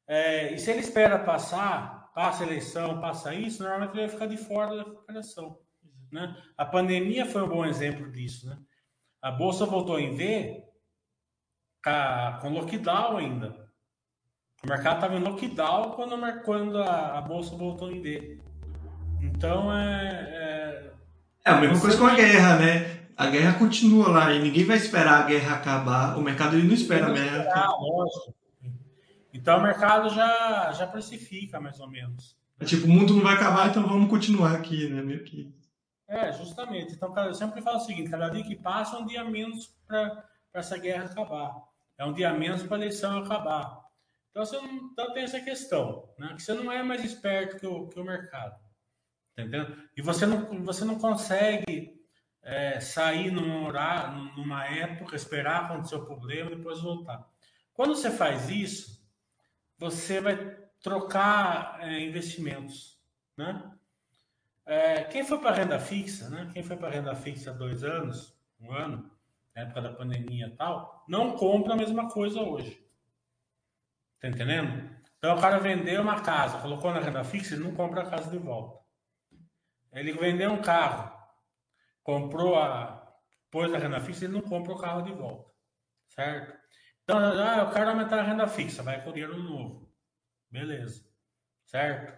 [0.08, 4.38] É, e se ele espera passar, passa eleição, passa isso, normalmente ele vai ficar de
[4.38, 5.58] fora da recuperação.
[6.12, 6.36] Né?
[6.58, 8.48] A pandemia foi um bom exemplo disso.
[8.48, 8.58] Né?
[9.22, 10.64] A Bolsa voltou em V
[12.42, 13.72] com lockdown ainda.
[14.64, 18.40] O mercado estava em lockdown quando, quando a, a, Bolsa voltou em V.
[19.22, 20.92] Então é.
[21.46, 23.02] É, é a mesma coisa com a guerra, né?
[23.18, 26.18] A guerra continua lá e ninguém vai esperar a guerra acabar.
[26.18, 27.70] O mercado ele não espera a guerra.
[27.80, 28.41] Lógico.
[29.34, 32.38] Então o mercado já, já precifica, mais ou menos.
[32.60, 35.02] É tipo, o mundo não vai acabar, então vamos continuar aqui, né?
[35.02, 35.52] Meio que.
[36.08, 36.94] É, justamente.
[36.94, 40.24] Então, eu sempre falo o seguinte: cada dia que passa é um dia menos para
[40.54, 41.56] essa guerra acabar.
[41.98, 43.82] É um dia menos para a eleição acabar.
[44.30, 46.34] Então, você não, então tem essa questão, né?
[46.36, 48.60] Que você não é mais esperto que o, que o mercado.
[49.38, 49.76] Entendeu?
[49.98, 52.00] E você não, você não consegue
[52.44, 57.28] é, sair num horário, numa época, esperar acontecer o problema e depois voltar.
[57.74, 59.01] Quando você faz isso,
[59.82, 60.38] você vai
[60.80, 63.02] trocar é, investimentos,
[63.36, 63.76] né?
[64.64, 66.52] É, quem foi para renda fixa, né?
[66.54, 69.12] Quem foi para renda fixa dois anos, um ano,
[69.56, 72.80] na época da pandemia e tal, não compra a mesma coisa hoje.
[74.20, 74.88] Tá entendendo?
[75.18, 78.30] Então o cara vendeu uma casa, colocou na renda fixa, ele não compra a casa
[78.30, 78.80] de volta.
[79.94, 81.12] Ele vendeu um carro,
[82.04, 83.16] comprou a.
[83.50, 85.52] pôs a renda fixa, ele não compra o carro de volta.
[86.10, 86.62] Certo?
[87.12, 89.86] Então, ah, eu quero aumentar a renda fixa, vai com dinheiro novo.
[90.50, 91.04] Beleza.
[91.66, 92.18] Certo?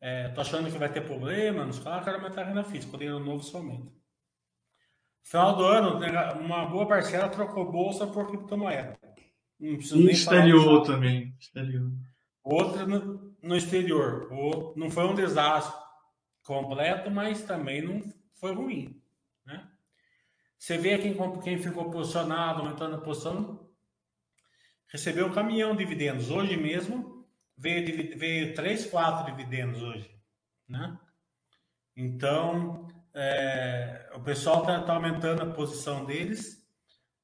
[0.00, 2.98] É, tô achando que vai ter problema nos carros, quero aumentar a renda fixa, com
[2.98, 3.92] dinheiro novo somente.
[5.24, 5.98] Final do ano,
[6.38, 8.96] uma boa parcela trocou bolsa por criptomoeda.
[9.58, 11.34] Não preciso nem exterior também.
[11.40, 11.90] Exterior.
[12.44, 14.32] Outra no, no exterior.
[14.32, 15.76] O, não foi um desastre
[16.44, 18.02] completo, mas também não
[18.34, 19.02] foi ruim.
[19.44, 19.68] Né?
[20.56, 23.65] Você vê quem, quem ficou posicionado, aumentando a posição,
[24.88, 26.30] recebeu um caminhão de dividendos.
[26.30, 30.10] Hoje mesmo veio, veio 3, 4 dividendos hoje.
[30.68, 30.98] Né?
[31.96, 36.64] Então, é, o pessoal está tá aumentando a posição deles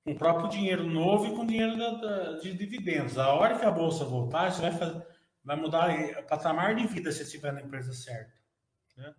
[0.05, 3.19] com o próprio dinheiro novo e com dinheiro da, da, de dividendos.
[3.19, 5.07] A hora que a bolsa voltar, isso vai, fazer,
[5.45, 8.33] vai mudar o patamar de vida se estiver na empresa certa.
[8.97, 9.15] Né?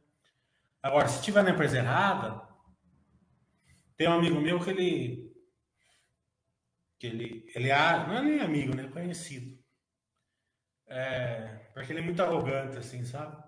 [0.81, 2.41] Agora, se estiver na empresa errada,
[3.95, 5.32] tem um amigo meu que ele
[7.03, 8.87] que ele, ele é, não é nem amigo, né?
[8.87, 9.61] Conhecido.
[10.87, 13.43] É, porque ele é muito arrogante, assim, sabe?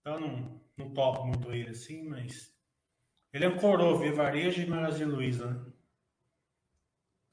[0.00, 2.56] Então não, não topo muito ele assim, mas
[3.32, 5.72] ele é coroa, via varejo e Magazine Luiza, né?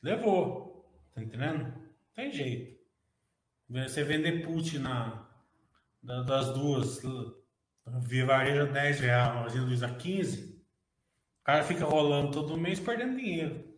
[0.02, 1.72] Levou, tá entendendo?
[2.16, 2.82] Tem jeito.
[3.70, 5.30] Você vender put na,
[6.02, 7.00] das duas,
[8.08, 10.66] via varejo 10 reais, Magazine Luiza 15,
[11.42, 13.72] o cara fica rolando todo mês perdendo dinheiro,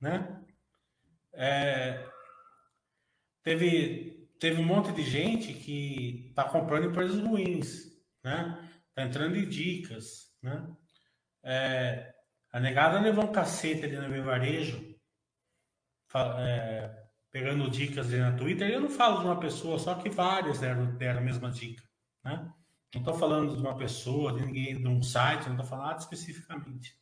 [0.00, 0.38] né?
[1.40, 2.04] É,
[3.44, 8.58] teve, teve um monte de gente que está comprando empresas ruins, né?
[8.92, 10.68] Tá entrando em dicas, né?
[11.44, 12.12] É,
[12.52, 14.98] a negada levou um cacete ali no meu varejo,
[16.38, 18.68] é, pegando dicas ali na Twitter.
[18.68, 21.84] Eu não falo de uma pessoa, só que várias deram, deram a mesma dica,
[22.24, 22.52] né?
[22.92, 26.00] Não estou falando de uma pessoa, de ninguém, de um site, não estou falando nada
[26.00, 26.98] especificamente.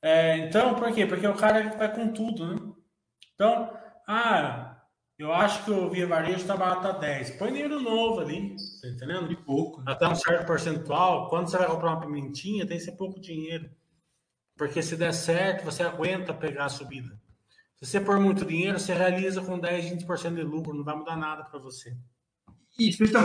[0.00, 1.04] É, então, por quê?
[1.04, 2.73] Porque o cara vai com tudo, né?
[3.34, 3.70] Então,
[4.06, 4.74] ah,
[5.18, 7.32] eu acho que o Via Varejo está barato a 10.
[7.32, 9.28] Põe dinheiro novo ali, tá entendendo?
[9.28, 9.80] De pouco.
[9.82, 9.92] Né?
[9.92, 11.28] Até um certo percentual.
[11.28, 13.70] Quando você vai comprar uma pimentinha, tem que ser pouco dinheiro.
[14.56, 17.20] Porque se der certo, você aguenta pegar a subida.
[17.76, 21.16] Se você pôr muito dinheiro, você realiza com 10, 20% de lucro, não vai mudar
[21.16, 21.96] nada para você.
[22.78, 23.22] Isso, então...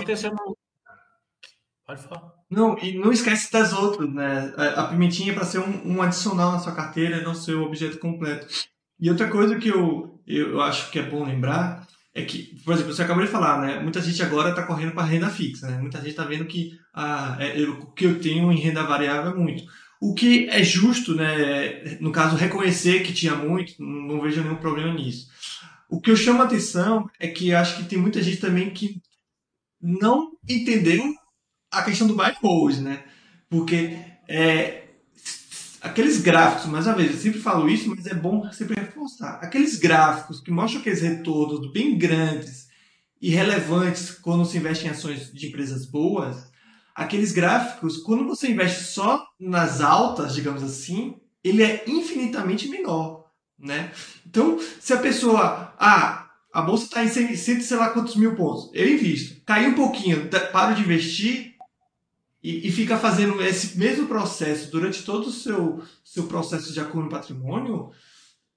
[1.85, 2.33] Pode falar.
[2.49, 4.53] Não, e não esquece das outras, né?
[4.57, 7.99] A pimentinha é para ser um, um adicional na sua carteira, não ser o objeto
[7.99, 8.47] completo.
[8.99, 12.93] E outra coisa que eu, eu acho que é bom lembrar é que, por exemplo,
[12.93, 13.79] você acabou de falar, né?
[13.79, 15.77] Muita gente agora está correndo para renda fixa, né?
[15.77, 19.31] Muita gente está vendo que ah, é, eu, o que eu tenho em renda variável
[19.31, 19.63] é muito.
[20.01, 21.97] O que é justo, né?
[21.99, 25.27] No caso, reconhecer que tinha muito, não vejo nenhum problema nisso.
[25.89, 29.01] O que eu chamo a atenção é que acho que tem muita gente também que
[29.81, 31.03] não entendeu
[31.71, 33.03] a questão do buy hold, né?
[33.49, 34.88] Porque é,
[35.81, 39.39] aqueles gráficos, mais uma vez, eu sempre falo isso, mas é bom sempre reforçar.
[39.41, 42.67] Aqueles gráficos que mostram aqueles retornos bem grandes
[43.21, 46.49] e relevantes quando se investe em ações de empresas boas,
[46.95, 53.25] aqueles gráficos, quando você investe só nas altas, digamos assim, ele é infinitamente menor,
[53.57, 53.91] né?
[54.25, 58.69] Então, se a pessoa, ah, a bolsa está em 100, sei lá quantos mil pontos,
[58.73, 61.48] eu invisto, caiu um pouquinho, paro de investir,
[62.41, 67.09] e, e, fica fazendo esse mesmo processo durante todo o seu, seu processo de acúmulo
[67.09, 67.91] patrimônio,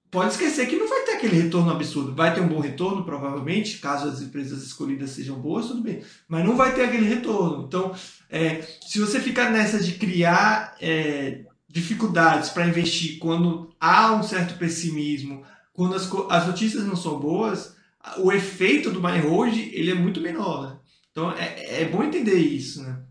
[0.09, 2.15] pode esquecer que não vai ter aquele retorno absurdo.
[2.15, 6.03] Vai ter um bom retorno, provavelmente, caso as empresas escolhidas sejam boas, tudo bem.
[6.29, 7.65] Mas não vai ter aquele retorno.
[7.67, 7.93] Então,
[8.31, 14.59] é, se você ficar nessa de criar é, dificuldades para investir quando há um certo
[14.59, 15.43] pessimismo,
[15.73, 17.75] quando as, as notícias não são boas,
[18.19, 20.71] o efeito do buy and hold ele é muito menor.
[20.71, 20.79] Né?
[21.11, 23.03] Então, é, é bom entender isso, né?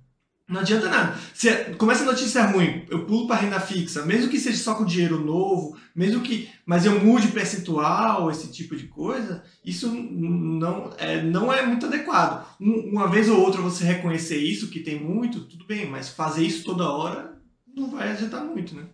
[0.52, 1.18] Não adianta nada.
[1.34, 4.76] Se é, começa a notícia ruim, eu pulo para renda fixa, mesmo que seja só
[4.76, 10.94] com dinheiro novo, mesmo que, mas eu mude percentual, esse tipo de coisa, isso não
[10.98, 12.46] é, não é muito adequado.
[12.60, 16.44] Um, uma vez ou outra você reconhecer isso, que tem muito, tudo bem, mas fazer
[16.44, 17.42] isso toda hora
[17.74, 18.88] não vai adiantar muito, né?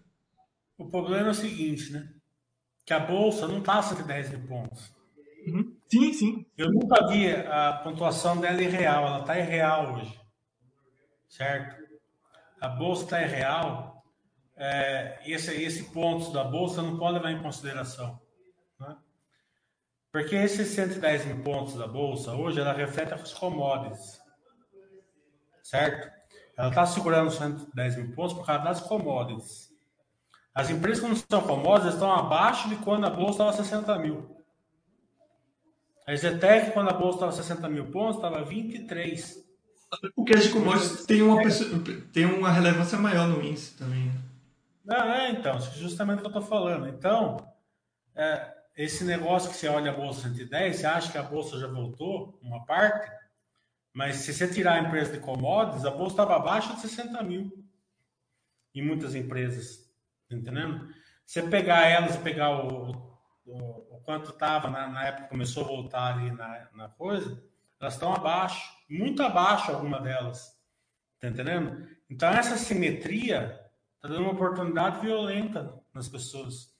[0.77, 2.07] O problema é o seguinte, né?
[2.85, 4.91] Que a bolsa não passa de 10 mil pontos.
[5.47, 5.73] Uhum.
[5.87, 6.45] Sim, sim.
[6.55, 10.26] Eu nunca vi a pontuação dela irreal, ela está irreal hoje
[11.27, 11.87] certo?
[12.59, 14.03] A bolsa está irreal,
[14.55, 18.19] é, esse, esse ponto da bolsa não pode levar em consideração.
[18.79, 18.97] Né?
[20.11, 24.19] Porque esses 110 mil pontos da bolsa, hoje, ela reflete as commodities,
[25.61, 26.11] certo?
[26.57, 29.67] Ela está segurando 110 mil pontos por causa das commodities.
[30.55, 34.43] As empresas que não são commodities estão abaixo de quando a bolsa estava 60 mil.
[36.07, 39.46] A Zetec, quando a bolsa estava 60 mil pontos, estava 23.
[40.15, 41.41] O de commodities tem uma,
[42.11, 44.11] tem uma relevância maior no índice também.
[44.83, 46.87] Não, é, então, justamente o que eu estou falando.
[46.87, 47.37] Então,
[48.15, 51.67] é, esse negócio que você olha a Bolsa 110, você acha que a Bolsa já
[51.67, 53.11] voltou, uma parte,
[53.93, 57.51] mas se você tirar a empresa de commodities, a Bolsa estava abaixo de 60 mil
[58.75, 59.89] em muitas empresas,
[60.29, 60.87] tá entendendo?
[61.25, 66.13] Você pegar elas pegar o, o, o quanto estava na, na, época começou a voltar
[66.13, 67.43] ali na, na coisa,
[67.79, 70.55] elas estão abaixo, muito abaixo alguma delas.
[71.19, 71.87] Tá entendendo?
[72.09, 73.59] Então essa simetria
[73.95, 76.75] está dando uma oportunidade violenta nas pessoas.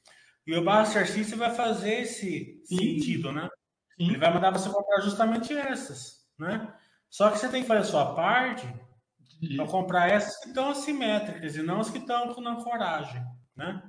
[0.45, 2.77] E o System vai fazer esse Sim.
[2.77, 3.49] sentido, né?
[3.97, 4.07] Sim.
[4.07, 6.73] Ele vai mandar você comprar justamente essas, né?
[7.09, 8.67] Só que você tem que fazer a sua parte
[9.55, 13.23] para comprar essas que estão assimétricas e não as que estão na coragem,
[13.55, 13.83] né?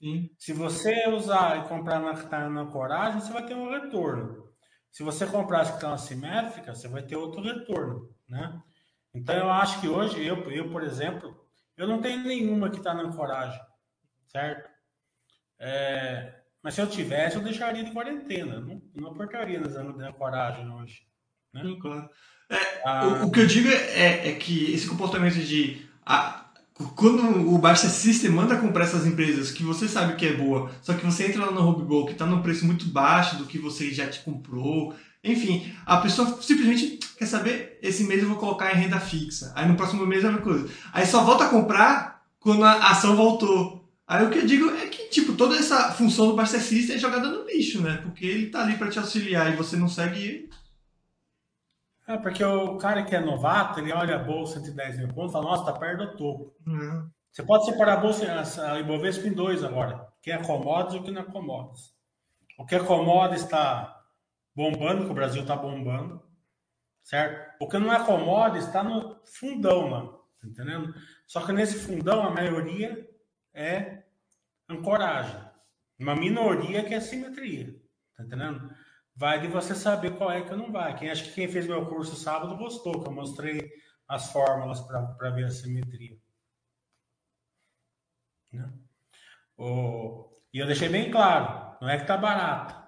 [0.00, 0.30] Sim.
[0.38, 4.47] Se você usar e comprar na que está na coragem, você vai ter um retorno.
[4.90, 8.60] Se você comprar as que estão assimétricas, você vai ter outro retorno, né?
[9.14, 11.46] Então eu acho que hoje, eu, eu por exemplo,
[11.76, 13.60] eu não tenho nenhuma que está na ancoragem,
[14.26, 14.68] certo?
[15.58, 18.60] É, mas se eu tivesse, eu deixaria de quarentena.
[18.60, 21.06] Não, não apertaria nas ancoragem hoje.
[21.52, 21.62] Né?
[21.62, 22.08] Sim, claro.
[22.50, 26.37] É, ah, o, o, que eu digo é, é, que esse comportamento de a,
[26.94, 30.94] quando o Baixa System manda comprar essas empresas que você sabe que é boa, só
[30.94, 33.90] que você entra lá no Robigo que está num preço muito baixo do que você
[33.90, 38.80] já te comprou, enfim, a pessoa simplesmente quer saber, esse mês eu vou colocar em
[38.80, 40.68] renda fixa, aí no próximo mês é a mesma coisa.
[40.92, 43.78] Aí só volta a comprar quando a ação voltou.
[44.06, 46.98] Aí o que eu digo é que, tipo, toda essa função do Baixa System é
[46.98, 47.98] jogada no lixo, né?
[48.02, 50.48] Porque ele tá ali para te auxiliar e você não segue
[52.08, 55.30] é, porque o cara que é novato, ele olha a bolsa de 10 mil pontos
[55.30, 56.56] e fala, nossa, tá perto do topo.
[56.66, 57.10] Uhum.
[57.30, 60.08] Você pode separar a bolsa, a Ibovespa em dois agora.
[60.18, 61.94] O que é commodities e o que não é commodities.
[62.58, 64.02] O que é commodities está
[64.56, 66.22] bombando, que o Brasil está bombando,
[67.04, 67.54] certo?
[67.60, 70.06] O que não é commodities está no fundão lá,
[70.40, 70.94] tá entendendo?
[71.26, 73.06] Só que nesse fundão, a maioria
[73.52, 74.02] é
[74.68, 75.40] ancoragem.
[76.00, 77.78] Uma minoria que é simetria,
[78.16, 78.74] tá entendendo?
[79.18, 80.96] Vai de você saber qual é que não vai.
[80.96, 83.68] Quem acho que quem fez meu curso sábado gostou, que eu mostrei
[84.06, 86.16] as fórmulas para ver a simetria.
[88.52, 88.72] Né?
[89.56, 92.78] O, e eu deixei bem claro, não é que está barato.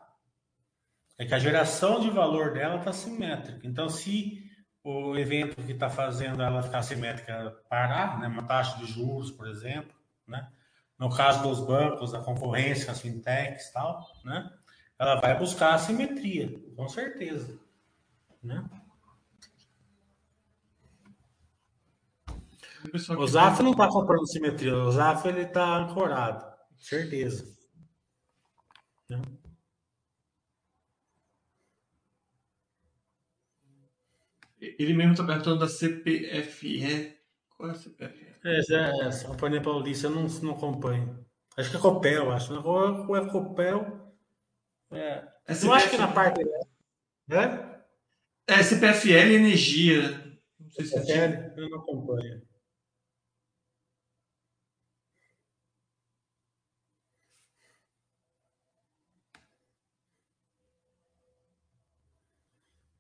[1.19, 3.67] É que a geração de valor dela está simétrica.
[3.67, 4.49] Então, se
[4.85, 9.49] o evento que está fazendo ela ficar simétrica parar, né, uma taxa de juros, por
[9.49, 9.95] exemplo,
[10.29, 10.49] né,
[10.97, 14.49] no caso dos bancos, a concorrência, as fintechs e tal, né,
[15.01, 17.59] ela vai buscar a simetria, com certeza.
[18.43, 18.63] Né?
[23.19, 26.45] O Zaf não está comprando simetria, o Zaf ele está ancorado,
[26.79, 27.51] certeza.
[29.09, 29.23] Né?
[34.61, 37.17] Ele mesmo está perguntando da CPFE.
[37.57, 38.37] Qual é a CPFE?
[38.45, 41.27] É, é, essa Companhia Paulista eu não, não acompanho.
[41.57, 42.53] Acho que é Copel, acho.
[42.53, 44.00] Ou é Copel
[44.93, 45.29] é.
[45.47, 45.75] é CPF...
[45.75, 46.41] acho que na parte.
[47.31, 47.81] É?
[48.47, 50.41] É CPFL Energia.
[50.59, 52.43] Não sei se CPFL, eu não acompanho.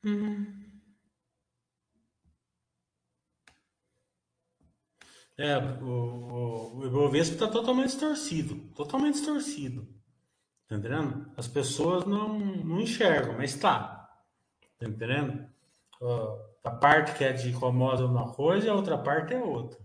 [0.04, 0.60] Hum.
[5.38, 8.56] É, o, o, o Ibovespa está totalmente distorcido.
[8.74, 9.99] Totalmente distorcido.
[10.70, 11.26] Tá entendendo?
[11.36, 14.08] As pessoas não, não enxergam, mas tá.
[14.78, 15.50] Tá entendendo?
[16.64, 19.78] a parte que é de incomoda uma coisa e a outra parte é outra.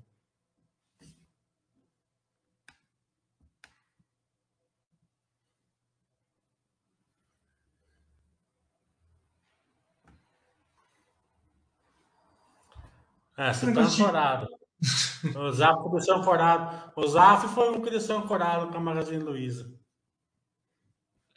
[13.38, 14.48] É, você tá ancorado.
[15.36, 16.92] O Zaf desceu ancorado.
[16.96, 19.74] O Zaf foi um que desceu ancorado com a Magazine Luiza.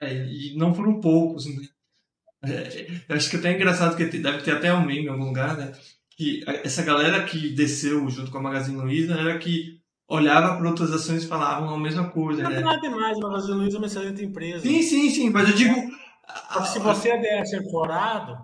[0.00, 1.62] É, e não foram poucos, né?
[2.44, 5.56] É, acho que até é engraçado que deve ter até um meme em algum lugar,
[5.56, 5.72] né?
[6.16, 10.92] Que essa galera que desceu junto com a Magazine Luiza era que olhava para outras
[10.92, 12.60] ações e falavam a mesma coisa, não né?
[12.60, 14.60] Não é demais, a Magazine Luiza é uma excelente empresa.
[14.60, 15.74] Sim, sim, sim, mas eu digo...
[16.72, 18.38] se você é DS ancorado,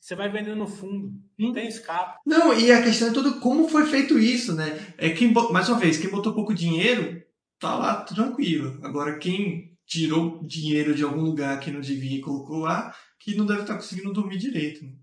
[0.00, 1.12] você vai vender no fundo.
[1.38, 2.18] Não tem escape.
[2.24, 4.94] Não, e a questão é toda como foi feito isso, né?
[4.96, 7.20] É quem, mais uma vez, quem botou pouco dinheiro,
[7.58, 8.78] tá lá tranquilo.
[8.82, 13.46] Agora, quem tirou dinheiro de algum lugar que não devia e colocou lá, que não
[13.46, 14.84] deve estar conseguindo dormir direito.
[14.84, 14.98] Né?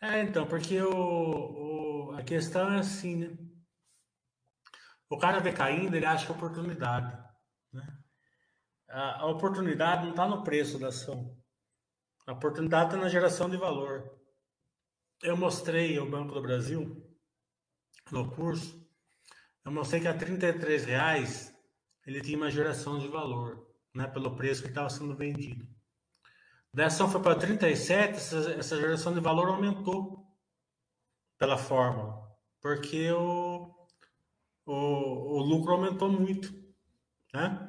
[0.00, 3.36] É, então, porque o, o, a questão é assim, né?
[5.10, 7.14] O cara vê caindo, ele acha é oportunidade.
[7.70, 7.86] Né?
[8.88, 11.36] A, a oportunidade não está no preço da ação.
[12.26, 14.18] A oportunidade está na geração de valor.
[15.22, 17.09] Eu mostrei ao Banco do Brasil,
[18.12, 18.80] no curso,
[19.64, 21.54] eu mostrei que a 33 reais
[22.06, 25.66] ele tinha uma geração de valor, né, pelo preço que estava sendo vendido.
[26.72, 30.26] Da ação foi para 37, essa, essa geração de valor aumentou
[31.36, 32.30] pela fórmula,
[32.60, 33.74] porque o,
[34.66, 36.52] o, o lucro aumentou muito,
[37.34, 37.66] né?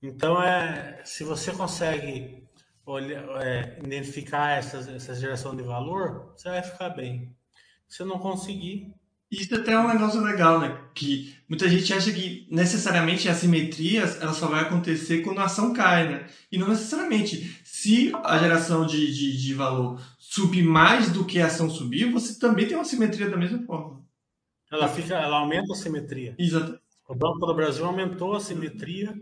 [0.00, 2.46] Então, é, se você consegue
[2.84, 7.34] olhar, é, identificar essa, essa geração de valor, você vai ficar bem.
[7.88, 8.94] Se não conseguir,
[9.42, 10.78] isso até é um negócio legal, né?
[10.94, 15.72] Que muita gente acha que necessariamente a simetria ela só vai acontecer quando a ação
[15.72, 16.26] cai, né?
[16.50, 17.60] E não necessariamente.
[17.64, 22.38] Se a geração de, de, de valor subir mais do que a ação subiu, você
[22.38, 24.02] também tem uma simetria da mesma forma.
[24.70, 26.34] Ela fica, ela aumenta a simetria.
[26.38, 26.78] Exato.
[27.08, 29.14] O Banco do Brasil aumentou a simetria,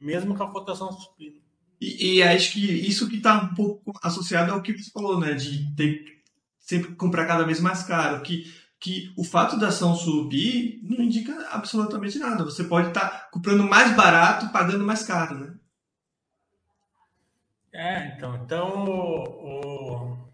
[0.00, 1.40] mesmo com a cotação subindo.
[1.80, 5.34] E, e acho que isso que está um pouco associado ao que você falou, né?
[5.34, 6.04] De ter
[6.58, 8.22] sempre comprar cada vez mais caro.
[8.22, 12.44] Que que o fato da ação subir não indica absolutamente nada.
[12.44, 15.58] Você pode estar tá comprando mais barato, pagando mais caro, né?
[17.72, 20.28] É, então, então o, o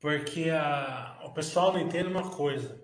[0.00, 2.82] porque a, o pessoal não entende uma coisa.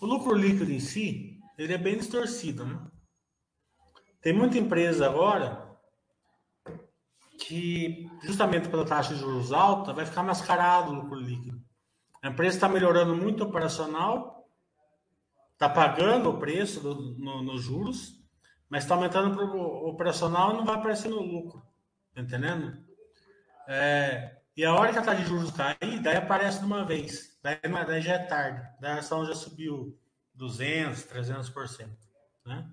[0.00, 2.90] O lucro líquido em si, ele é bem distorcido, né?
[4.20, 5.69] Tem muita empresa agora
[7.40, 11.60] que, justamente pela taxa de juros alta, vai ficar mascarado o lucro líquido.
[12.22, 14.46] A empresa está melhorando muito o operacional,
[15.52, 18.20] está pagando o preço do, no, nos juros,
[18.68, 21.62] mas está aumentando o operacional e não vai aparecer no lucro.
[22.14, 22.78] Tá entendendo?
[23.66, 27.38] É, e a hora que a taxa de juros cair, daí aparece de uma vez.
[27.42, 28.68] Daí, daí já é tarde.
[28.80, 29.98] Daí a ação já subiu
[30.34, 31.88] 200, 300%.
[32.44, 32.66] Né?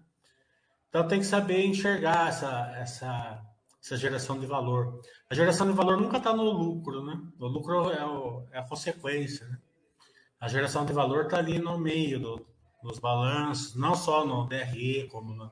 [0.90, 3.47] Então tem que saber enxergar essa, essa
[3.88, 5.02] essa geração de valor.
[5.30, 7.20] A geração de valor nunca está no lucro, né?
[7.40, 9.58] O lucro é, o, é, a consequência, né?
[10.40, 12.46] A geração de valor está ali no meio do,
[12.84, 15.52] dos balanços, não só no DRE, como na,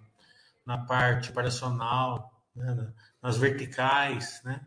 [0.66, 2.94] na parte operacional, né?
[3.22, 4.66] nas verticais, né?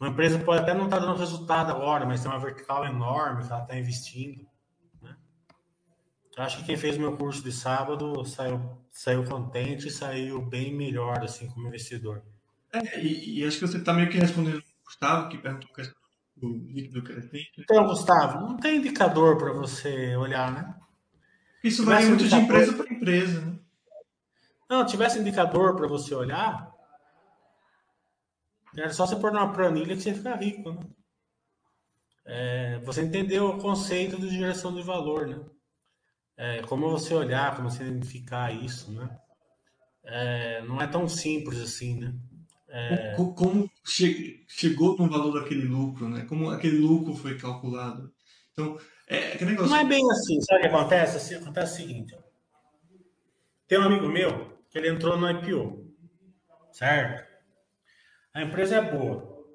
[0.00, 3.44] Uma empresa pode até não estar tá dando resultado agora, mas tem uma vertical enorme
[3.44, 4.44] que ela está investindo.
[5.00, 5.14] Né?
[6.36, 10.74] Eu acho que quem fez meu curso de sábado saiu, saiu contente e saiu bem
[10.74, 12.24] melhor assim como investidor.
[12.72, 15.74] É, e, e, acho que você está meio que respondendo o Gustavo, que perguntou a
[15.74, 16.02] questão
[16.36, 17.52] do líquido crescente.
[17.58, 20.74] Então, Gustavo, não tem indicador para você olhar, né?
[21.62, 23.58] Isso varia muito de empresa para empresa, né?
[24.68, 26.72] Não, tivesse indicador para você olhar,
[28.76, 30.80] era só você pôr numa planilha que você fica rico, né?
[32.24, 35.44] É, você entendeu o conceito de geração de valor, né?
[36.36, 39.18] É, como você olhar, como você identificar isso, né?
[40.04, 42.14] É, não é tão simples assim, né?
[42.74, 43.14] É...
[43.14, 46.24] Como che chegou no valor daquele lucro, né?
[46.24, 48.10] Como aquele lucro foi calculado.
[48.50, 49.70] Então, é aquele negócio...
[49.70, 50.40] Não é bem assim.
[50.40, 51.16] Sabe o que acontece?
[51.18, 52.16] Assim, acontece o seguinte.
[53.68, 55.94] Tem um amigo meu que ele entrou no IPO,
[56.72, 57.30] certo?
[58.32, 59.46] A empresa é boa,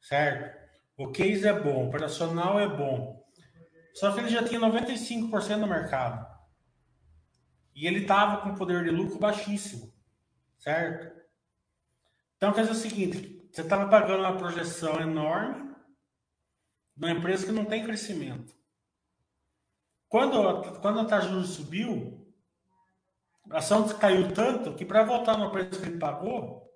[0.00, 0.58] certo?
[0.96, 3.24] O case é bom, o operacional é bom.
[3.94, 6.26] Só que ele já tinha 95% do mercado.
[7.76, 9.92] E ele estava com poder de lucro baixíssimo,
[10.58, 11.23] certo?
[12.44, 15.74] Então, quer dizer o seguinte: você estava pagando uma projeção enorme
[16.94, 18.54] de uma empresa que não tem crescimento.
[20.08, 22.30] Quando, quando a taxa de juros subiu,
[23.50, 26.70] a ação caiu tanto que para voltar no preço que ele pagou,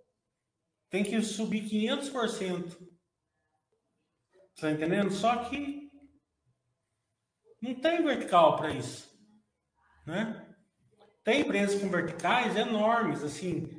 [0.88, 2.88] tem que subir 500%.
[4.54, 5.10] Está entendendo?
[5.10, 5.90] Só que
[7.60, 9.06] não tem vertical para isso.
[10.06, 10.50] Né?
[11.22, 13.77] Tem empresas com verticais enormes, assim.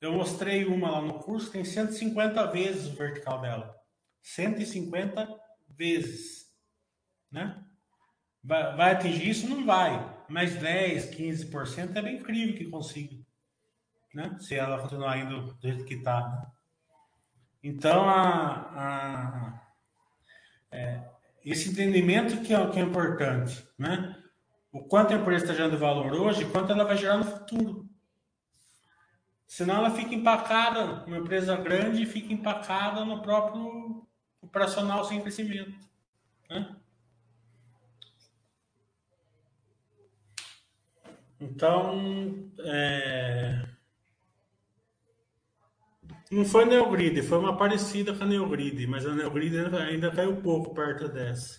[0.00, 3.76] Eu mostrei uma lá no curso, tem 150 vezes o vertical dela.
[4.22, 5.28] 150
[5.68, 6.46] vezes.
[7.30, 7.62] Né?
[8.42, 9.48] Vai, vai atingir isso?
[9.48, 10.24] Não vai.
[10.28, 13.16] Mas 10, 15% é bem incrível que consiga.
[14.14, 14.36] Né?
[14.40, 16.28] Se ela continuar indo do jeito que está.
[16.28, 16.46] Né?
[17.62, 19.60] Então, a, a
[20.72, 21.02] é,
[21.44, 23.66] esse entendimento que é, que é importante.
[23.78, 24.16] Né?
[24.72, 27.89] O quanto a empresa está gerando valor hoje quanto ela vai gerar no futuro.
[29.50, 34.06] Senão ela fica empacada, uma empresa grande fica empacada no próprio
[34.40, 35.76] operacional sem crescimento.
[36.48, 36.76] Né?
[41.40, 43.66] Então, é...
[46.30, 50.72] não foi Neogrid, foi uma parecida com a Neogrid, mas a Neogrid ainda caiu pouco
[50.72, 51.58] perto dessa.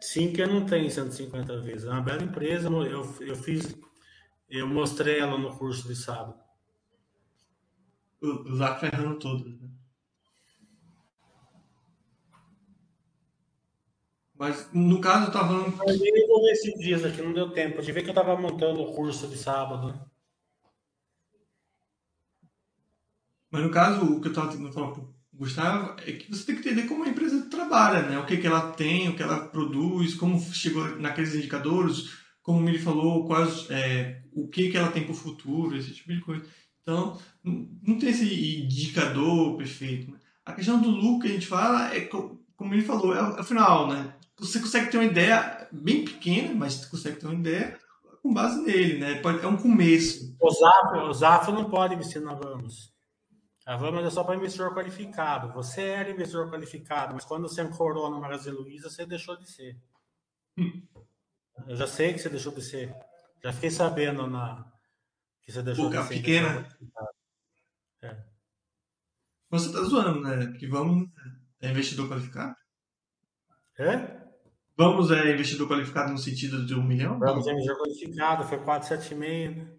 [0.00, 1.84] Sim, que não tem 150 vezes.
[1.84, 2.68] É uma bela empresa.
[2.68, 3.72] Eu, eu fiz,
[4.58, 6.38] eu mostrei ela no curso de sábado.
[8.20, 9.68] O Zac ferrando todas, né?
[14.34, 15.54] Mas no caso eu tava.
[15.54, 17.80] Eu vou ver esses dias aqui, não deu tempo.
[17.80, 19.98] De ver que eu tava montando o curso de sábado.
[23.50, 26.56] Mas no caso, o que eu tava tentando falar pro Gustavo é que você tem
[26.56, 28.18] que entender como a empresa trabalha, né?
[28.18, 32.10] O que, que ela tem, o que ela produz, como chegou naqueles indicadores,
[32.42, 35.92] como o Mili falou, quais, é, o que, que ela tem para o futuro, esse
[35.92, 36.44] tipo de coisa.
[36.82, 40.10] Então, não tem esse indicador perfeito.
[40.10, 40.18] Né?
[40.44, 43.88] A questão do lucro que a gente fala é, como ele falou, é o final,
[43.88, 44.14] né?
[44.46, 47.78] você consegue ter uma ideia bem pequena, mas você consegue ter uma ideia
[48.22, 49.20] com base nele, né?
[49.42, 50.36] É um começo.
[50.40, 52.92] O Zafo, o Zafo não pode investir na Vamos.
[53.64, 55.52] A Vamos é só para investidor qualificado.
[55.52, 59.76] Você era investidor qualificado, mas quando você ancorou na Magazine Luiza, você deixou de ser.
[60.58, 60.82] Hum.
[61.66, 62.94] Eu já sei que você deixou de ser.
[63.44, 64.72] Já fiquei sabendo na
[65.42, 66.08] que você deixou ser.
[66.08, 66.68] pequena.
[68.02, 68.16] É.
[69.50, 70.52] Você tá zoando, né?
[70.58, 71.08] Que vamos
[71.60, 72.54] é investidor qualificado?
[73.78, 74.22] É?
[74.76, 77.18] Vamos é investidor qualificado no sentido de um milhão?
[77.18, 79.78] Vamos é investidor qualificado, foi 476, né?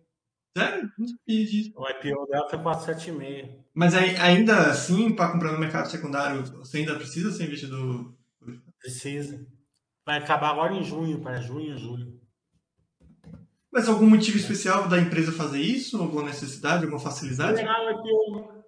[0.56, 0.92] Sério?
[0.98, 1.72] Não sabia disso.
[1.76, 3.64] O IPO dela foi 476.
[3.74, 8.16] Mas aí, ainda assim, para comprar no mercado secundário, você ainda precisa ser investidor?
[8.80, 9.48] Precisa.
[10.06, 12.23] Vai acabar agora em junho, para junho, julho.
[13.74, 16.00] Mas algum motivo especial da empresa fazer isso?
[16.00, 17.54] Alguma necessidade, alguma facilidade?
[17.54, 18.64] Acelerar o IPO.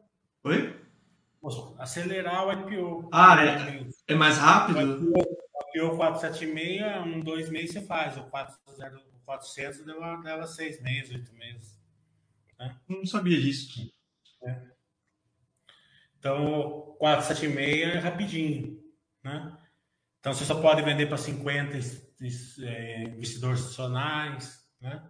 [0.46, 0.82] Oi?
[1.78, 3.10] Acelerar o IPO.
[3.14, 5.14] Ah, é, é mais rápido?
[5.76, 8.18] IPO 476, um, dois meses você faz.
[8.18, 11.80] O 400 deu, dela seis meses, oito meses.
[12.58, 12.76] Né?
[12.88, 13.94] Não sabia disso.
[14.44, 14.60] É.
[16.18, 18.84] Então, 476 é rapidinho.
[19.24, 19.56] Né?
[20.20, 21.78] Então, você só pode vender para 50
[22.64, 24.65] é, investidores institucionais.
[24.86, 25.04] Né?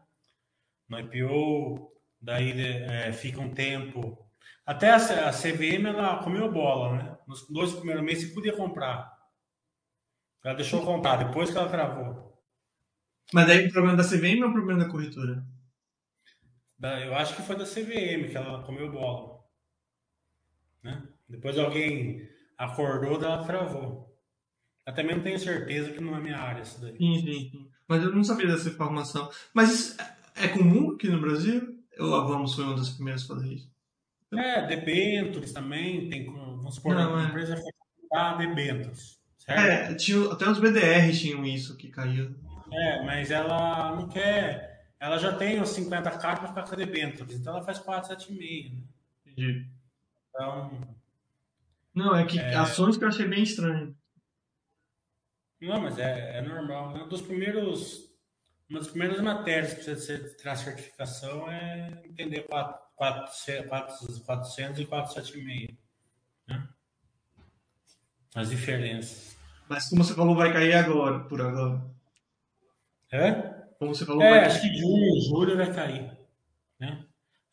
[0.87, 4.25] No IPO, daí é, fica um tempo.
[4.65, 7.17] Até a, a CVM ela comeu bola, né?
[7.27, 9.13] Nos dois primeiros meses você podia comprar.
[10.43, 12.41] Ela deixou comprar depois que ela travou.
[13.33, 15.43] Mas daí o problema da CVM ou o problema da corretora?
[17.03, 19.43] Eu acho que foi da CVM que ela comeu bola.
[20.83, 21.05] Né?
[21.27, 24.14] Depois alguém acordou, ela travou.
[24.85, 26.95] Eu também não tenho certeza que não é minha área isso daí.
[26.97, 27.67] Sim, sim, sim.
[27.87, 29.29] Mas eu não sabia dessa informação.
[29.53, 29.97] Mas isso
[30.35, 31.79] é comum aqui no Brasil?
[31.99, 33.71] Ou a Vamos foi uma das primeiras a fazer isso?
[34.33, 37.25] É, debentures também, tem, vamos supor, não, a é.
[37.27, 37.71] empresa foi
[38.01, 39.17] comprar debentures.
[39.47, 42.35] É, tinha, até os BDR tinham isso que caiu.
[42.71, 44.89] É, mas ela não quer.
[44.99, 48.71] Ela já tem os 50 cartas para ficar debêntures, então ela faz 4,7,5.
[48.71, 48.81] Né?
[49.25, 49.67] Entendi.
[50.29, 50.71] Então.
[51.93, 52.55] Não, é que é...
[52.55, 53.94] ações que eu achei bem estranho.
[55.65, 56.95] Não, mas é, é normal.
[56.95, 58.11] Um dos primeiros,
[58.69, 64.79] uma das primeiras matérias que precisa ter a certificação é entender 4, 4, 4, 400
[64.79, 65.77] e 476.
[66.47, 66.67] Né?
[68.35, 69.35] As diferenças.
[69.67, 71.83] Mas como você falou, vai cair agora, por agora.
[73.11, 73.31] É?
[73.79, 76.15] Como você falou, é, vai acho que junho, julho vai cair.
[76.79, 77.03] Né?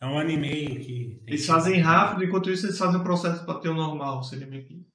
[0.00, 1.22] É um ano e meio que.
[1.26, 4.66] Eles fazem rápido, enquanto isso eles fazem o processo para ter o normal, seria meio
[4.66, 4.86] que.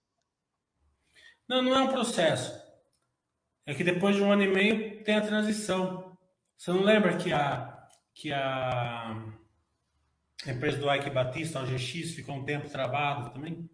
[1.48, 2.67] Não, não é um processo.
[3.68, 6.18] É que depois de um ano e meio tem a transição.
[6.58, 9.22] Você não lembra que a, que a
[10.48, 13.70] empresa do Ike Batista, o GX, ficou um tempo travado também?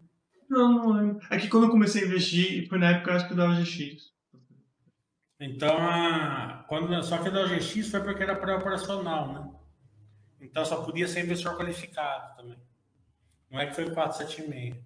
[0.50, 1.26] Não, não lembro.
[1.30, 4.12] É que quando eu comecei a investir, foi na época acho que da OGX.
[5.38, 9.54] Então, a, quando, só que da OGX foi porque era pré-operacional, né?
[10.40, 12.58] Então só podia ser investidor qualificado também.
[13.48, 14.76] Não é que foi 476.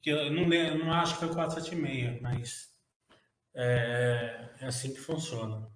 [0.00, 2.69] Que eu não, eu não acho que foi 476, mas
[3.54, 5.68] é, é assim que funciona.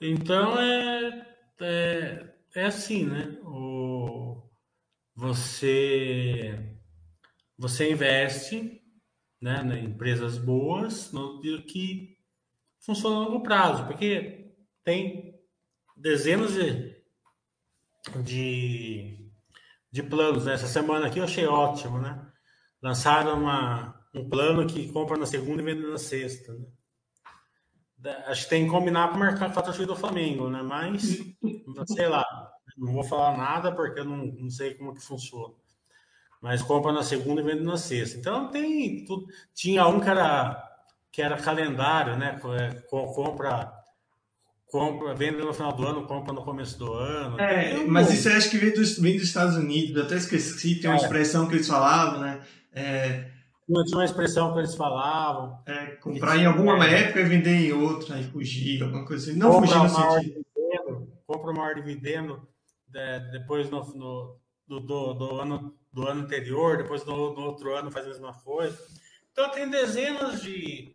[0.00, 3.38] Então é, é, é assim, né?
[3.44, 4.42] O,
[5.14, 6.76] você
[7.58, 8.82] você investe
[9.40, 12.16] né, em empresas boas no, que
[12.80, 15.34] funcionam a longo prazo, porque tem
[15.96, 17.02] dezenas de,
[18.22, 19.30] de,
[19.90, 20.44] de planos.
[20.44, 20.54] Né?
[20.54, 22.25] Essa semana aqui eu achei ótimo, né?
[22.86, 26.52] Lançaram uma, um plano que compra na segunda e vende na sexta.
[27.98, 28.24] Né?
[28.28, 30.62] Acho que tem que combinar com o mercado com a do Flamengo, né?
[30.62, 31.18] Mas,
[31.96, 32.24] sei lá,
[32.78, 35.52] não vou falar nada porque eu não, não sei como que funciona.
[36.40, 38.18] Mas compra na segunda e vende na sexta.
[38.18, 39.26] Então tem tudo.
[39.52, 40.64] Tinha um que era,
[41.10, 42.40] que era calendário, né?
[42.56, 43.72] É, compra,
[44.66, 47.40] compra, vende no final do ano, compra no começo do ano.
[47.40, 49.96] É, mas isso eu acho que vem dos, vem dos Estados Unidos.
[49.96, 51.02] Eu até esqueci, tem uma é.
[51.02, 52.40] expressão que eles falavam, né?
[52.76, 53.30] É,
[53.66, 55.60] não tinha uma expressão que eles falavam.
[55.66, 59.38] É, comprar em alguma é, época e vender em outra, e fugir, alguma coisa assim.
[59.38, 60.44] Não fugir no sentido.
[60.54, 62.46] Dividendo, compra o maior dividendo
[62.86, 67.74] de, depois no, no do, do, do, ano, do ano anterior, depois no, no, outro
[67.74, 68.78] ano faz a mesma coisa.
[69.32, 70.94] Então tem dezenas de,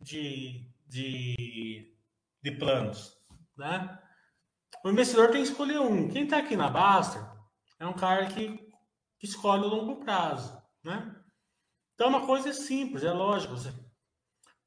[0.00, 1.94] de, de,
[2.42, 3.16] de planos.
[3.56, 3.98] Né?
[4.84, 6.08] O investidor tem que escolher um.
[6.08, 7.22] Quem está aqui na Baster
[7.78, 8.58] é um cara que,
[9.18, 10.63] que escolhe o longo prazo.
[10.84, 11.16] Né?
[11.94, 13.56] Então, uma coisa é simples, é lógico.
[13.56, 13.72] Você,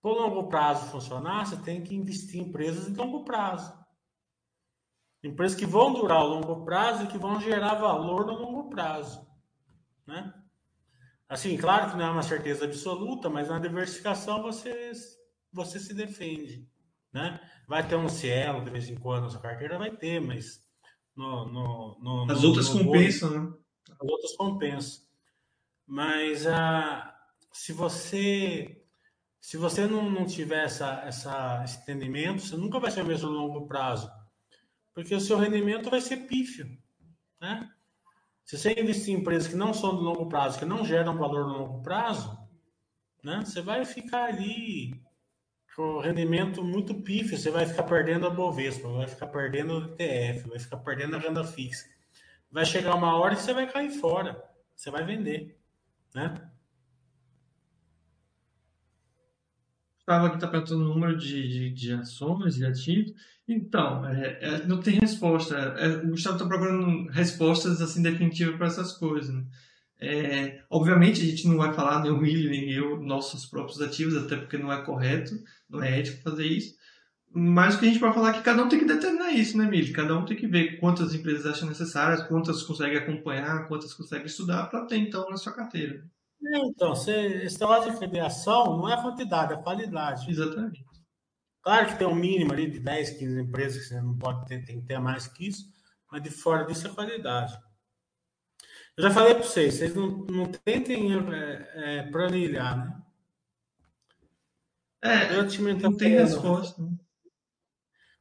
[0.02, 3.78] o longo prazo funcionar, você tem que investir em empresas de longo prazo.
[5.24, 9.28] Empresas que vão durar ao longo prazo e que vão gerar valor no longo prazo.
[10.06, 10.34] Né?
[11.28, 14.92] Assim, claro que não é uma certeza absoluta, mas na diversificação você,
[15.52, 16.66] você se defende.
[17.12, 17.40] Né?
[17.68, 20.66] Vai ter um cielo de vez em quando na sua carteira, vai ter, mas
[21.16, 23.54] no, no, no, as outras compensam, né?
[24.00, 25.07] As outras compensam.
[25.88, 27.18] Mas a,
[27.52, 28.84] se você
[29.40, 33.38] se você não, não tiver essa, essa, esse entendimento, você nunca vai ser mesmo no
[33.38, 34.12] longo prazo,
[34.94, 36.68] porque o seu rendimento vai ser pífio,
[37.40, 37.72] né?
[38.44, 41.48] Se você investir em empresas que não são de longo prazo, que não geram valor
[41.48, 42.38] no longo prazo,
[43.24, 43.42] né?
[43.46, 45.02] Você vai ficar ali
[45.78, 50.50] com rendimento muito pífio, você vai ficar perdendo a Bovespa, vai ficar perdendo o ETF,
[50.50, 51.88] vai ficar perdendo a renda fixa.
[52.52, 54.44] Vai chegar uma hora que você vai cair fora,
[54.76, 55.57] você vai vender,
[56.18, 56.34] né?
[59.98, 63.14] Gustavo aqui está perguntando o número de, de, de, ações e ativos.
[63.48, 65.56] Então, é, é, não tem resposta.
[65.56, 69.34] É, o Gustavo está procurando respostas assim definitivas para essas coisas.
[69.34, 69.46] Né?
[70.00, 74.16] É, obviamente, a gente não vai falar, nem o William, nem eu, nossos próprios ativos,
[74.16, 75.34] até porque não é correto,
[75.70, 76.77] não é ético fazer isso.
[77.30, 79.58] Mas o que a gente pode falar é que cada um tem que determinar isso,
[79.58, 79.94] né, Mili?
[79.94, 84.68] Cada um tem que ver quantas empresas acham necessárias, quantas consegue acompanhar, quantas consegue estudar
[84.68, 86.04] para ter, então, na sua carteira.
[86.44, 90.30] É, então, você, esse negócio de federação não é quantidade, é qualidade.
[90.30, 90.84] Exatamente.
[91.62, 94.64] Claro que tem um mínimo ali de 10, 15 empresas que você não pode ter,
[94.64, 95.66] tem que ter mais que isso,
[96.12, 97.60] mas de fora disso é qualidade.
[98.96, 103.02] Eu já falei para vocês, vocês não, não tentem é, é, planilhar, né?
[105.04, 106.82] É, eu te não tem resposta.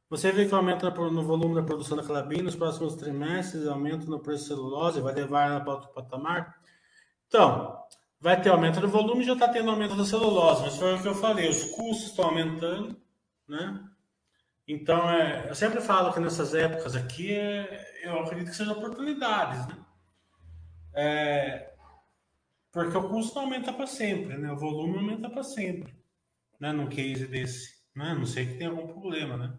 [0.09, 4.19] Você vê que aumenta no volume da produção da clabina nos próximos trimestres, aumenta no
[4.19, 6.61] preço de celulose, vai levar ela para outro patamar.
[7.27, 7.77] Então,
[8.19, 11.07] vai ter aumento do volume, já está tendo aumento da celulose, mas foi o que
[11.09, 12.95] eu falei, os custos estão aumentando,
[13.47, 13.83] né?
[14.65, 19.67] Então, é, eu sempre falo que nessas épocas aqui, é, eu acredito que sejam oportunidades,
[19.67, 19.77] né?
[20.93, 21.73] É,
[22.71, 24.51] porque o custo aumenta para sempre, né?
[24.51, 25.93] O volume aumenta para sempre,
[26.59, 26.71] né?
[26.71, 28.13] Num case desse, né?
[28.13, 29.57] Não sei que tem algum problema, né?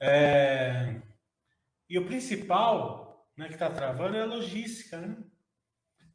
[0.00, 1.00] É,
[1.88, 5.16] e o principal, né, que está travando é a logística, né?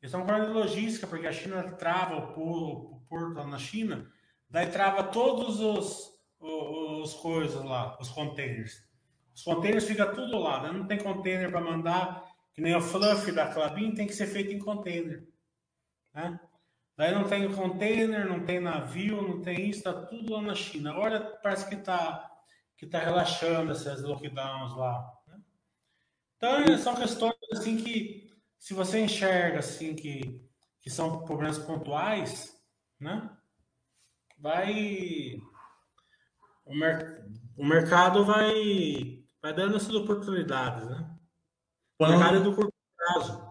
[0.02, 4.10] Eles estão falando de logística, porque a China trava o porto na China,
[4.50, 6.10] daí trava todos os,
[6.40, 8.82] os, os coisas lá, os containers.
[9.36, 10.72] Os containers ficam tudo lá, né?
[10.72, 14.54] não tem container para mandar, que nem o fluff da Clabin tem que ser feito
[14.54, 15.28] em container.
[16.14, 16.40] Né?
[16.98, 20.92] Daí não tem container, não tem navio, não tem isso, está tudo lá na China.
[20.92, 22.30] Agora parece que está
[22.80, 25.06] que tá relaxando essas lockdowns lá.
[25.28, 25.42] Né?
[26.38, 30.42] Então são questões assim que se você enxerga assim que,
[30.80, 32.58] que são problemas pontuais,
[32.98, 33.30] né?
[34.38, 35.38] Vai
[36.66, 37.26] o, mer,
[37.58, 41.18] o mercado vai vai dando essas oportunidades, né?
[42.00, 43.50] mercado é do curto prazo.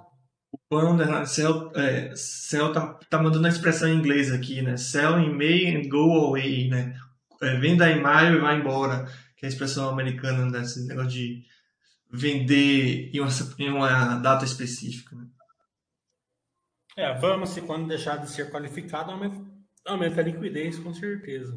[0.51, 4.79] O Pan underline sell, é, sell tá, tá mandando a expressão em inglês aqui, né?
[4.79, 6.99] Sell in May and go away, né?
[7.41, 10.89] É, venda em maio e vai embora, que é a expressão americana desse né?
[10.89, 11.45] negócio de
[12.11, 15.15] vender em uma, em uma data específica.
[15.15, 15.27] Né?
[16.97, 19.41] É, vamos, se quando deixar de ser qualificado, aumenta,
[19.87, 21.57] aumenta a liquidez, com certeza.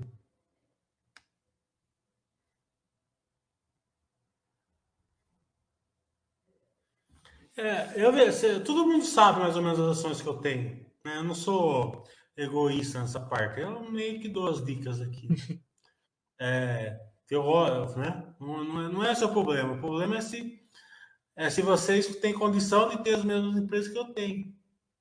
[7.57, 10.85] É, eu vejo, todo mundo sabe mais ou menos as ações que eu tenho.
[11.03, 11.17] Né?
[11.17, 12.03] Eu não sou
[12.37, 13.61] egoísta nessa parte.
[13.61, 15.27] Eu meio que dou as dicas aqui.
[16.41, 16.99] é,
[17.95, 18.23] né?
[18.39, 19.73] Não, não, é, não é o problema.
[19.73, 20.59] O problema é se,
[21.35, 24.51] é se vocês têm condição de ter as mesmas empresas que eu tenho.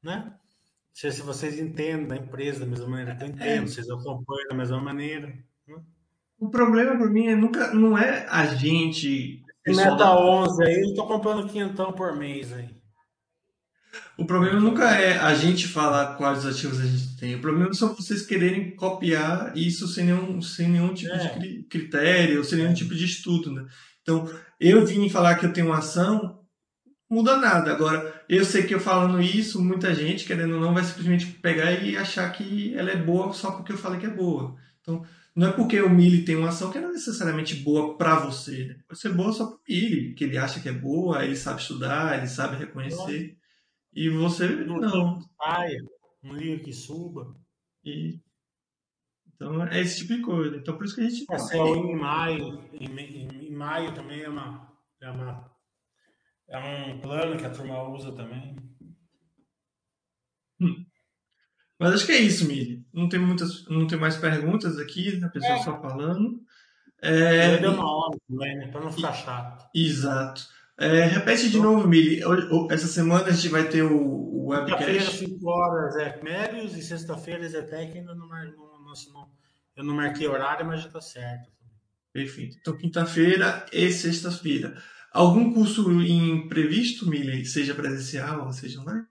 [0.02, 0.32] Né?
[0.92, 3.66] Se, se vocês entendem da empresa da mesma maneira que eu entendo, é.
[3.66, 5.26] vocês acompanham da mesma maneira.
[5.66, 5.82] Né?
[6.38, 10.18] O problema para mim é nunca, não é a gente Meta da...
[10.18, 12.79] 11 aí, eu tô comprando quinhentão por mês aí.
[14.16, 17.34] O problema nunca é a gente falar quais ativos a gente tem.
[17.34, 21.38] O problema são vocês quererem copiar isso sem nenhum, sem nenhum tipo é.
[21.38, 23.52] de critério, sem nenhum tipo de estudo.
[23.52, 23.66] Né?
[24.02, 26.40] Então, eu vim falar que eu tenho uma ação,
[27.08, 27.72] muda nada.
[27.72, 31.72] Agora, eu sei que eu falando isso, muita gente, querendo ou não, vai simplesmente pegar
[31.72, 34.54] e achar que ela é boa só porque eu falei que é boa.
[34.80, 35.02] Então,
[35.34, 38.66] não é porque o Mili tem uma ação que não é necessariamente boa para você.
[38.66, 38.76] Né?
[38.86, 41.60] Pode ser boa só para o Mili, que ele acha que é boa, ele sabe
[41.60, 43.39] estudar, ele sabe reconhecer.
[43.92, 44.78] E você não.
[44.78, 45.20] não.
[45.36, 45.82] Saia,
[46.22, 47.34] um livro que suba.
[47.84, 48.20] E...
[49.34, 50.56] Então é esse tipo de coisa.
[50.56, 51.26] Então por isso que a gente.
[51.30, 54.70] É, em maio, em, em, em, maio também é uma,
[55.00, 55.50] é uma.
[56.48, 58.56] É um plano que a turma usa também.
[60.60, 60.84] Hum.
[61.78, 62.84] Mas acho que é isso, Mili.
[62.92, 65.62] Não tem muitas, não tem mais perguntas aqui, a pessoa é.
[65.62, 66.42] só falando.
[67.02, 68.68] É, deu uma hora também, né?
[68.68, 69.66] Para não ficar chato.
[69.74, 70.46] Exato.
[70.80, 72.22] É, repete de novo, Mili.
[72.70, 74.78] Essa semana a gente vai ter o, o webcast.
[74.78, 77.98] Quinta-feira, 5 horas é médios e sexta-feira é Zetec.
[77.98, 79.30] Ainda não, não, não,
[79.76, 81.52] eu não marquei horário, mas já está certo.
[82.10, 82.56] Perfeito.
[82.58, 84.82] Então, quinta-feira e sexta-feira.
[85.12, 87.44] Algum curso imprevisto, Mili?
[87.44, 89.04] Seja presencial ou seja online?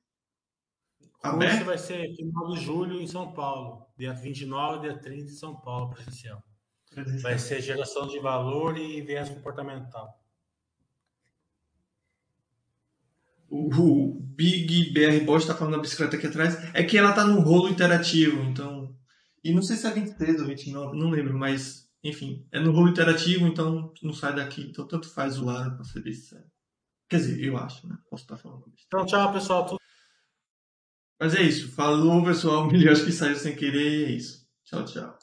[1.23, 5.35] O curso vai ser final de julho em São Paulo, dia 29 dia 30 em
[5.35, 6.41] São Paulo, presencial.
[6.89, 7.21] presencial.
[7.21, 10.19] Vai ser geração de valor e viés comportamental.
[13.49, 16.57] O, Big BR Bosch está falando da bicicleta aqui atrás.
[16.73, 18.95] É que ela está no rolo interativo, então.
[19.43, 22.89] E não sei se é 23 ou 29, não lembro, mas enfim, é no rolo
[22.89, 24.61] interativo, então não sai daqui.
[24.61, 26.45] Então tanto faz o lado para ser sincero.
[27.09, 27.97] Quer dizer, eu acho, né?
[28.09, 28.71] Posso estar falando.
[28.85, 29.77] Então, tchau, pessoal.
[31.19, 31.69] Mas é isso.
[31.71, 32.69] Falou, pessoal.
[32.89, 34.09] Acho que saiu sem querer.
[34.09, 34.47] É isso.
[34.63, 35.18] Tchau, tchau.